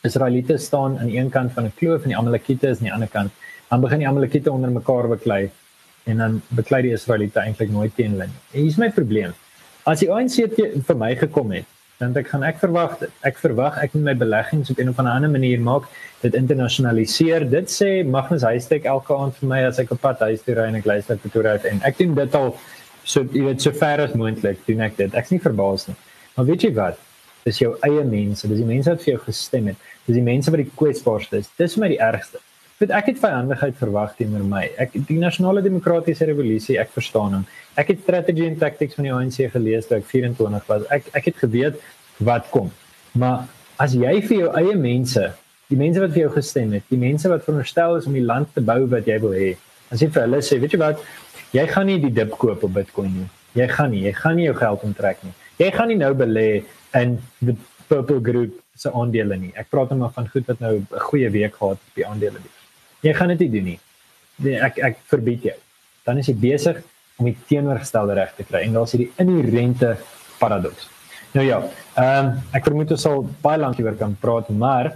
Israeliete 0.02 0.58
staan 0.58 0.98
aan 0.98 1.08
een 1.08 1.30
kant 1.30 1.52
van 1.52 1.64
'n 1.64 1.72
kloof 1.76 2.02
en 2.02 2.08
die 2.08 2.16
Amalekiete 2.16 2.68
is 2.68 2.78
aan 2.78 2.88
die 2.88 2.92
ander 2.92 3.08
kant. 3.08 3.32
Dan 3.70 3.80
begin 3.80 3.98
die 3.98 4.08
Amalekiete 4.08 4.52
onder 4.52 4.70
mekaar 4.70 5.08
beklei 5.08 5.50
en 6.04 6.22
dan 6.22 6.38
beklei 6.56 6.82
die 6.86 6.94
Israeliete 6.96 7.42
eintlik 7.42 7.70
nooit 7.70 7.94
teen 7.96 8.16
hulle 8.16 8.30
nie. 8.30 8.40
Hier 8.52 8.70
is 8.70 8.78
my 8.80 8.90
probleem. 8.94 9.34
As 9.88 10.00
die 10.00 10.10
ANC 10.12 10.40
vir 10.86 10.98
my 10.98 11.14
gekom 11.18 11.52
het, 11.56 11.68
dan 12.00 12.16
ek 12.16 12.30
gaan 12.32 12.44
ek 12.48 12.60
verwag. 12.62 12.96
Ek 13.28 13.38
verwag 13.42 13.76
ek 13.82 13.94
moet 13.96 14.06
my 14.08 14.14
beleggings 14.22 14.70
op 14.72 14.78
'n 14.80 14.88
of 14.88 14.98
ander 14.98 15.30
manier 15.30 15.60
maak, 15.60 15.84
dit 16.22 16.34
internasionaliseer. 16.34 17.44
Dit 17.50 17.68
sê 17.68 18.04
Magnus 18.04 18.42
Huystek 18.42 18.84
elke 18.84 19.14
aand 19.14 19.36
vir 19.36 19.48
my 19.48 19.60
as 19.64 19.78
ek 19.78 19.92
op 19.92 20.00
pad 20.00 20.22
en 20.22 20.74
ek 20.74 20.84
luister 20.84 21.18
tot 21.18 21.32
toe 21.32 21.46
uit 21.46 21.64
en 21.64 21.80
ek 21.84 21.98
doen 21.98 22.14
dit 22.14 22.34
al 22.34 22.56
so 23.04 23.22
jy 23.22 23.44
weet 23.44 23.62
so 23.62 23.72
ver 23.72 24.00
as 24.00 24.14
moontlik 24.14 24.58
doen 24.66 24.80
ek 24.80 24.96
dit. 24.96 25.14
Ek's 25.14 25.30
nie 25.30 25.40
verbaas 25.40 25.88
nie. 25.88 25.96
Maar 26.36 26.46
weet 26.46 26.62
jy 26.62 26.74
wat? 26.74 26.98
Dis 27.44 27.58
jou 27.58 27.76
eie 27.82 28.04
mense, 28.04 28.48
dis 28.48 28.58
die 28.58 28.66
mense 28.66 28.90
wat 28.90 29.02
vir 29.02 29.14
jou 29.14 29.22
gestem 29.24 29.66
het. 29.66 29.76
Dis 30.06 30.16
die 30.16 30.22
mense 30.22 30.50
wat 30.50 30.60
die 30.60 30.70
kwesbaarste 30.76 31.36
is. 31.36 31.50
Dis 31.58 31.74
vir 31.74 31.80
my 31.80 31.88
die 31.88 32.00
ergste 32.00 32.38
weet 32.80 32.92
ek 32.96 33.10
het 33.10 33.18
vyandigheid 33.20 33.76
verwag 33.76 34.14
teenoor 34.16 34.44
my. 34.48 34.62
Ek 34.80 34.94
die 34.94 35.18
nasionale 35.20 35.60
demokratiese 35.60 36.24
revolusie, 36.30 36.78
ek 36.80 36.94
verstaan 36.94 37.34
hom. 37.36 37.42
Ek 37.76 37.90
het 37.92 38.00
strategy 38.00 38.46
and 38.48 38.56
tactics 38.60 38.96
van 38.96 39.04
die 39.04 39.12
ANC 39.12 39.50
gelees 39.52 39.88
toe 39.88 39.98
ek 39.98 40.06
24 40.08 40.68
was. 40.70 40.86
Ek 40.96 41.10
ek 41.18 41.28
het 41.28 41.42
geweet 41.42 41.82
wat 42.24 42.48
kom. 42.54 42.70
Maar 43.20 43.44
as 43.84 43.92
jy 43.92 44.14
vir 44.24 44.36
jou 44.38 44.52
eie 44.62 44.76
mense, 44.80 45.26
die 45.68 45.76
mense 45.76 46.00
wat 46.00 46.14
vir 46.14 46.22
jou 46.22 46.30
gestem 46.38 46.72
het, 46.78 46.86
die 46.88 47.00
mense 47.00 47.28
wat 47.28 47.44
veronderstel 47.44 47.98
is 47.98 48.08
om 48.08 48.16
die 48.16 48.24
land 48.24 48.48
te 48.54 48.64
bou 48.64 48.78
wat 48.94 49.10
jy 49.12 49.18
wil 49.20 49.36
hê, 49.36 49.50
as 49.92 50.00
jy 50.00 50.08
vir 50.14 50.24
hulle 50.24 50.40
sê, 50.46 50.56
weet 50.62 50.76
jy 50.76 50.80
wat, 50.80 51.02
jy 51.52 51.66
gaan 51.68 51.88
nie 51.90 51.98
die 52.00 52.12
dip 52.16 52.32
koop 52.40 52.64
op 52.64 52.72
Bitcoin 52.78 53.12
nie. 53.18 53.26
Jy 53.58 53.66
gaan 53.74 53.92
nie, 53.92 54.06
jy 54.06 54.14
gaan 54.16 54.38
nie 54.38 54.46
jou 54.46 54.54
geld 54.56 54.86
onttrek 54.88 55.20
nie. 55.26 55.34
Jy 55.60 55.68
gaan 55.74 55.92
nie 55.92 55.98
nou 56.00 56.14
belê 56.16 56.48
in 56.96 57.18
die 57.44 57.58
Purple 57.90 58.22
Group 58.24 58.56
se 58.78 58.88
aandele 58.96 59.36
nie. 59.36 59.52
Ek 59.58 59.68
praat 59.68 59.92
net 59.92 60.00
maar 60.00 60.16
van 60.16 60.32
goed 60.32 60.48
wat 60.48 60.64
nou 60.64 60.78
'n 60.78 61.04
goeie 61.10 61.30
week 61.30 61.60
gehad 61.60 61.76
op 61.76 61.94
die 62.00 62.06
aandele. 62.06 62.40
Die. 62.40 62.59
Jy 63.02 63.12
gaan 63.16 63.32
dit 63.34 63.44
nie 63.46 63.50
doen 63.56 63.68
nie. 63.72 63.80
Nee, 64.44 64.56
ek 64.60 64.78
ek 64.90 65.02
verbied 65.10 65.44
jou. 65.50 65.56
Dan 66.06 66.20
is 66.20 66.28
jy 66.28 66.36
besig 66.40 66.80
om 67.20 67.28
die 67.28 67.36
teenoorgestelde 67.48 68.16
reg 68.16 68.32
te 68.36 68.46
kry 68.48 68.64
en 68.64 68.76
daar's 68.76 68.94
hierdie 68.96 69.10
inherente 69.20 69.96
paradoks. 70.40 70.88
Nou 71.36 71.44
ja, 71.46 71.60
ehm 71.94 72.30
um, 72.30 72.32
ek 72.56 72.64
vermoed 72.66 72.94
ons 72.96 73.04
sal 73.06 73.26
baie 73.44 73.60
lank 73.60 73.78
hieroor 73.78 73.98
kan 74.00 74.16
praat, 74.22 74.48
maar 74.50 74.94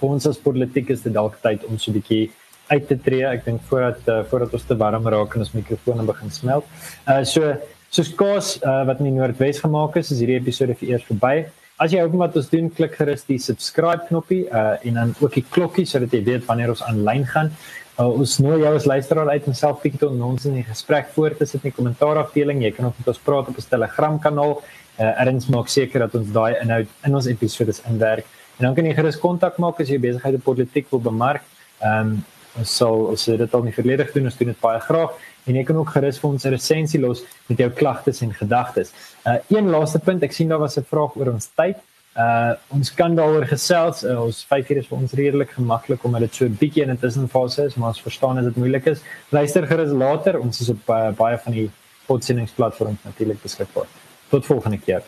vir 0.00 0.08
ons 0.08 0.26
as 0.28 0.42
politiek 0.42 0.90
is 0.92 1.04
dit 1.06 1.14
dalk 1.14 1.38
tyd 1.44 1.64
om 1.68 1.78
so 1.78 1.90
'n 1.90 2.00
bietjie 2.00 2.30
uit 2.68 2.88
te 2.88 2.96
tree. 2.98 3.24
Ek 3.24 3.44
dink 3.44 3.62
voordat 3.70 4.00
uh, 4.08 4.22
voordat 4.30 4.52
ons 4.52 4.66
te 4.66 4.76
warm 4.76 5.06
raak 5.06 5.34
en 5.34 5.46
ons 5.46 5.54
mikrofone 5.54 6.04
begin 6.06 6.30
smelt. 6.30 6.66
Uh 7.06 7.22
so 7.24 7.54
soos 7.90 8.10
kaas 8.14 8.56
uh, 8.62 8.84
wat 8.84 8.98
in 9.00 9.10
die 9.10 9.16
Noordwes 9.16 9.62
gemaak 9.62 9.96
is, 9.96 10.10
is 10.10 10.20
hierdie 10.20 10.40
episode 10.40 10.74
vir 10.74 10.88
eers 10.90 11.06
verby. 11.08 11.46
As 11.76 11.92
jy 11.92 12.00
hom 12.00 12.22
wat 12.22 12.36
ons 12.40 12.46
doen, 12.48 12.70
klik 12.72 12.94
gerus 12.96 13.26
die 13.28 13.36
subscribe 13.42 14.06
knoppie 14.08 14.46
uh 14.48 14.78
en 14.88 15.00
dan 15.00 15.10
ook 15.20 15.34
die 15.36 15.44
klokkie 15.44 15.84
sodat 15.88 16.14
jy 16.16 16.22
weet 16.24 16.46
wanneer 16.48 16.72
ons 16.72 16.82
aanlyn 16.86 17.26
gaan. 17.28 17.50
Uh, 17.98 18.06
ons 18.08 18.38
nooi 18.40 18.62
jou 18.62 18.70
as 18.76 18.86
luisteraar 18.88 19.28
uit 19.34 19.48
om 19.48 19.56
self 19.56 19.82
bietjie 19.82 20.00
te 20.00 20.08
ons 20.08 20.46
in 20.48 20.56
die 20.56 20.64
gesprek 20.64 21.10
voor 21.12 21.36
te 21.36 21.44
sit 21.44 21.60
in 21.60 21.68
die 21.68 21.76
kommentaar 21.76 22.22
afdeling. 22.22 22.62
Jy 22.64 22.72
kan 22.78 22.88
ook 22.88 23.02
met 23.02 23.10
ons 23.12 23.20
praat 23.28 23.50
op 23.52 23.60
ons 23.60 23.68
Telegram 23.74 24.16
kanaal. 24.20 24.56
Uh 24.96 25.12
erns 25.26 25.50
maak 25.52 25.68
seker 25.68 26.06
dat 26.06 26.16
ons 26.16 26.32
daai 26.32 26.56
inhoud 26.62 26.88
in 27.04 27.20
ons 27.20 27.28
episodes 27.28 27.82
inwerk. 27.90 28.24
En 28.56 28.70
dan 28.70 28.78
kan 28.78 28.88
jy 28.88 28.96
gerus 28.96 29.20
kontak 29.20 29.60
maak 29.60 29.80
as 29.84 29.92
jy 29.92 30.00
besigheid 30.00 30.40
op 30.40 30.48
politiek 30.48 30.88
wil 30.94 31.04
bemark. 31.10 31.44
Ehm 31.82 32.16
um, 32.16 32.24
Ons 32.56 32.72
sal 32.72 33.02
ons 33.12 33.24
dit 33.42 33.54
al 33.54 33.64
nie 33.66 33.74
verlede 33.76 34.06
doen, 34.14 34.28
ons 34.30 34.38
doen 34.38 34.48
dit 34.48 34.60
baie 34.62 34.80
graag 34.80 35.16
en 35.46 35.54
jy 35.54 35.64
kan 35.64 35.76
ook 35.76 35.90
gerus 35.94 36.18
vir 36.18 36.30
ons 36.30 36.44
'n 36.44 36.50
resensie 36.50 37.00
los 37.00 37.22
met 37.48 37.58
jou 37.58 37.70
klagtes 37.70 38.22
en 38.22 38.32
gedagtes. 38.34 38.92
Uh 39.26 39.38
een 39.48 39.70
laaste 39.70 39.98
punt, 39.98 40.22
ek 40.22 40.32
sien 40.32 40.48
daar 40.48 40.58
was 40.58 40.76
'n 40.76 40.84
vraag 40.84 41.16
oor 41.16 41.32
ons 41.32 41.48
tyd. 41.54 41.76
Uh 42.16 42.54
ons 42.68 42.94
kan 42.94 43.14
daaroor 43.14 43.46
gesels. 43.46 44.04
Uh, 44.04 44.22
ons 44.24 44.44
5 44.44 44.70
uur 44.70 44.76
is 44.76 44.86
vir 44.86 44.98
ons 44.98 45.12
redelik 45.12 45.50
gemaklik 45.50 46.04
om 46.04 46.18
dit 46.18 46.34
so 46.34 46.44
'n 46.44 46.56
bietjie 46.60 46.82
in 46.82 46.90
'n 46.90 46.98
tussenfase 46.98 47.64
is, 47.64 47.74
maar 47.74 47.88
ons 47.88 48.00
verstaan 48.00 48.38
as 48.38 48.44
dit 48.44 48.56
moeilik 48.56 48.86
is. 48.86 49.00
Luister 49.30 49.66
gerus 49.66 49.92
later. 49.92 50.40
Ons 50.40 50.60
is 50.60 50.68
op 50.68 50.88
uh, 50.88 51.10
baie 51.10 51.38
van 51.38 51.52
die 51.52 51.70
podsendingsplatforms 52.06 53.04
natuurlik 53.04 53.42
beskikbaar. 53.42 53.86
Tot 54.30 54.46
volgende 54.46 54.78
keer. 54.78 55.02